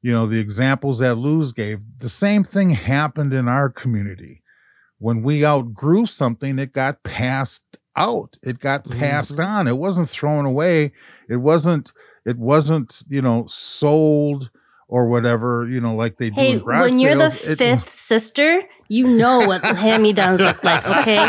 You 0.03 0.13
know 0.13 0.27
the 0.27 0.39
examples 0.41 1.01
that 1.01 1.17
Luz 1.17 1.53
gave 1.53 1.81
the 1.99 2.09
same 2.09 2.45
thing 2.45 2.71
happened 2.71 3.33
in 3.35 3.49
our 3.49 3.69
community. 3.69 4.43
When 4.99 5.23
we 5.23 5.45
outgrew 5.45 6.07
something 6.07 6.59
it 6.59 6.73
got 6.73 7.03
passed 7.03 7.79
out. 7.97 8.37
It 8.43 8.61
got 8.61 8.89
passed 8.91 9.37
Mhm. 9.37 9.45
on. 9.47 9.69
It 9.69 9.77
wasn't 9.79 10.09
thrown 10.09 10.47
away. 10.47 10.93
It 11.29 11.37
wasn't 11.39 11.93
it 12.25 12.39
wasn't 12.39 13.03
you 13.09 13.23
know 13.23 13.47
sold 13.49 14.51
or 14.91 15.07
whatever 15.07 15.67
you 15.69 15.81
know 15.81 15.95
like 15.95 16.19
they 16.19 16.29
do 16.31 16.35
Hey, 16.41 16.53
in 16.53 16.59
garage 16.59 16.91
when 16.91 16.99
you're 17.01 17.15
the. 17.17 17.27
It- 17.53 17.57
fifth 17.59 17.89
sister, 18.11 18.63
you 18.89 19.07
know 19.07 19.39
what 19.47 19.65
hand 19.65 20.03
me 20.03 20.13
downs 20.13 20.41
look 20.41 20.63
like, 20.65 20.85
okay? 20.99 21.25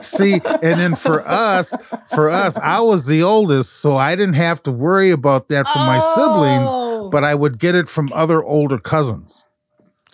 See, 0.02 0.34
and 0.62 0.80
then 0.80 0.94
for 0.96 1.26
us, 1.26 1.74
for 2.14 2.28
us, 2.30 2.56
I 2.58 2.80
was 2.80 3.06
the 3.06 3.22
oldest, 3.22 3.74
so 3.74 3.96
I 3.96 4.16
didn't 4.16 4.34
have 4.34 4.62
to 4.64 4.72
worry 4.72 5.10
about 5.10 5.48
that 5.48 5.66
from 5.68 5.86
my 5.86 5.98
siblings, 6.00 6.70
Oh. 6.74 7.10
but 7.10 7.24
I 7.24 7.34
would 7.34 7.58
get 7.58 7.74
it 7.74 7.88
from 7.88 8.10
other 8.14 8.42
older 8.42 8.78
cousins, 8.78 9.44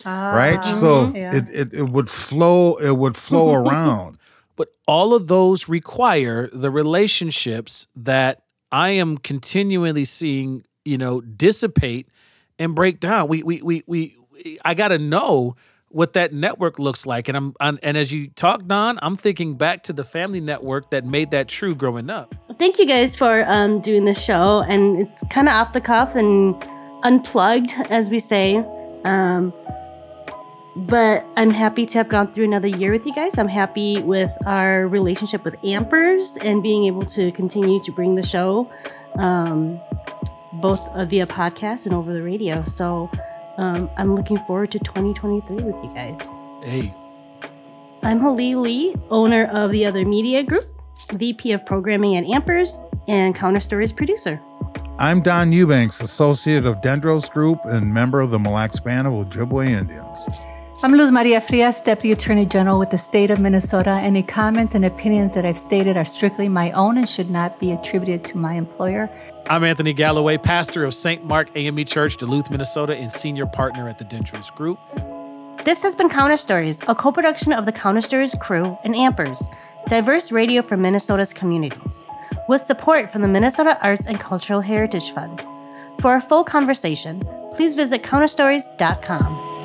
right? 0.05 0.59
Ah, 0.59 0.61
so 0.61 1.11
yeah. 1.15 1.35
it, 1.35 1.45
it 1.49 1.73
it 1.73 1.89
would 1.89 2.09
flow, 2.09 2.75
it 2.77 2.97
would 2.97 3.15
flow 3.15 3.53
around. 3.61 4.17
But 4.55 4.69
all 4.87 5.13
of 5.13 5.27
those 5.27 5.69
require 5.69 6.49
the 6.51 6.71
relationships 6.71 7.87
that 7.95 8.41
I 8.71 8.89
am 8.91 9.17
continually 9.17 10.03
seeing, 10.05 10.63
you 10.87 10.97
know, 10.97 11.21
dissipate 11.21 12.07
and 12.57 12.73
break 12.73 12.99
down. 12.99 13.27
We 13.27 13.43
we 13.43 13.61
we 13.61 13.83
we 13.85 14.15
I 14.63 14.73
got 14.73 14.89
to 14.89 14.97
know 14.97 15.55
what 15.89 16.13
that 16.13 16.33
network 16.33 16.79
looks 16.79 17.05
like. 17.05 17.27
And 17.27 17.37
I'm, 17.37 17.55
I'm 17.59 17.79
and 17.81 17.97
as 17.97 18.11
you 18.11 18.27
talk, 18.29 18.65
Don, 18.65 18.99
I'm 19.01 19.15
thinking 19.15 19.55
back 19.55 19.83
to 19.83 19.93
the 19.93 20.03
family 20.03 20.41
network 20.41 20.91
that 20.91 21.05
made 21.05 21.31
that 21.31 21.47
true 21.47 21.75
growing 21.75 22.09
up. 22.09 22.35
Thank 22.57 22.79
you 22.79 22.85
guys 22.85 23.15
for 23.15 23.45
um, 23.47 23.81
doing 23.81 24.05
this 24.05 24.21
show, 24.21 24.61
and 24.67 24.99
it's 24.99 25.23
kind 25.29 25.47
of 25.47 25.53
off 25.53 25.73
the 25.73 25.81
cuff 25.81 26.15
and 26.15 26.55
unplugged, 27.03 27.71
as 27.89 28.09
we 28.09 28.19
say. 28.19 28.57
Um, 29.03 29.53
but 30.75 31.25
I'm 31.35 31.49
happy 31.49 31.87
to 31.87 31.97
have 31.97 32.09
gone 32.09 32.31
through 32.33 32.45
another 32.45 32.67
year 32.67 32.91
with 32.91 33.05
you 33.05 33.13
guys. 33.15 33.37
I'm 33.37 33.47
happy 33.47 34.01
with 34.01 34.31
our 34.45 34.87
relationship 34.87 35.43
with 35.43 35.55
Ampers 35.63 36.37
and 36.41 36.61
being 36.61 36.85
able 36.85 37.05
to 37.05 37.31
continue 37.31 37.81
to 37.81 37.91
bring 37.91 38.13
the 38.15 38.21
show, 38.21 38.71
um, 39.15 39.79
both 40.61 40.79
uh, 40.89 41.05
via 41.05 41.25
podcast 41.25 41.85
and 41.85 41.95
over 41.95 42.13
the 42.13 42.21
radio. 42.21 42.63
So 42.63 43.09
um, 43.57 43.89
I'm 43.97 44.15
looking 44.15 44.37
forward 44.39 44.71
to 44.71 44.79
2023 44.79 45.57
with 45.57 45.83
you 45.83 45.91
guys. 45.93 46.21
Hey, 46.63 46.93
I'm 48.03 48.19
Hlee 48.19 48.55
Lee, 48.55 48.95
owner 49.09 49.45
of 49.45 49.71
the 49.71 49.85
Other 49.85 50.05
Media 50.05 50.43
Group, 50.43 50.65
VP 51.13 51.51
of 51.51 51.65
Programming 51.65 52.15
at 52.15 52.23
Ampers, 52.25 52.77
and 53.07 53.35
Counter 53.35 53.59
Stories 53.59 53.91
producer. 53.91 54.39
I'm 54.99 55.21
Don 55.21 55.51
Eubanks, 55.51 56.01
associate 56.01 56.65
of 56.65 56.77
Dendros 56.77 57.29
Group 57.29 57.59
and 57.65 57.93
member 57.93 58.19
of 58.19 58.31
the 58.31 58.39
Mille 58.39 58.53
Lacs 58.53 58.79
Band 58.79 59.07
of 59.07 59.13
Ojibwe 59.13 59.69
Indians. 59.69 60.25
I'm 60.83 60.93
Luz 60.93 61.11
Maria 61.11 61.41
Frias, 61.41 61.81
Deputy 61.81 62.11
Attorney 62.11 62.45
General 62.45 62.77
with 62.77 62.91
the 62.91 62.97
state 62.97 63.31
of 63.31 63.39
Minnesota. 63.39 63.89
Any 63.89 64.21
comments 64.21 64.75
and 64.75 64.85
opinions 64.85 65.33
that 65.33 65.43
I've 65.43 65.57
stated 65.57 65.97
are 65.97 66.05
strictly 66.05 66.47
my 66.47 66.71
own 66.71 66.97
and 66.97 67.09
should 67.09 67.31
not 67.31 67.59
be 67.59 67.71
attributed 67.71 68.23
to 68.25 68.37
my 68.37 68.53
employer. 68.53 69.09
I'm 69.49 69.63
Anthony 69.63 69.93
Galloway, 69.93 70.35
pastor 70.37 70.83
of 70.83 70.93
St. 70.93 71.23
Mark 71.23 71.47
AME 71.55 71.85
Church, 71.85 72.17
Duluth, 72.17 72.51
Minnesota, 72.51 72.97
and 72.97 73.09
senior 73.09 73.45
partner 73.45 73.87
at 73.87 73.97
the 73.97 74.03
Dendros 74.03 74.53
Group. 74.53 74.77
This 75.63 75.81
has 75.83 75.95
been 75.95 76.09
Counter 76.09 76.35
Stories, 76.35 76.81
a 76.89 76.93
co 76.93 77.13
production 77.13 77.53
of 77.53 77.65
the 77.65 77.71
Counter 77.71 78.01
Stories 78.01 78.35
crew 78.41 78.77
and 78.83 78.93
Ampers, 78.93 79.41
diverse 79.87 80.33
radio 80.33 80.61
for 80.61 80.75
Minnesota's 80.75 81.31
communities, 81.31 82.03
with 82.49 82.65
support 82.65 83.09
from 83.09 83.21
the 83.21 83.29
Minnesota 83.29 83.77
Arts 83.81 84.05
and 84.05 84.19
Cultural 84.19 84.59
Heritage 84.59 85.11
Fund. 85.11 85.41
For 86.01 86.15
a 86.15 86.21
full 86.21 86.43
conversation, 86.43 87.25
please 87.53 87.73
visit 87.73 88.03
counterstories.com. 88.03 89.56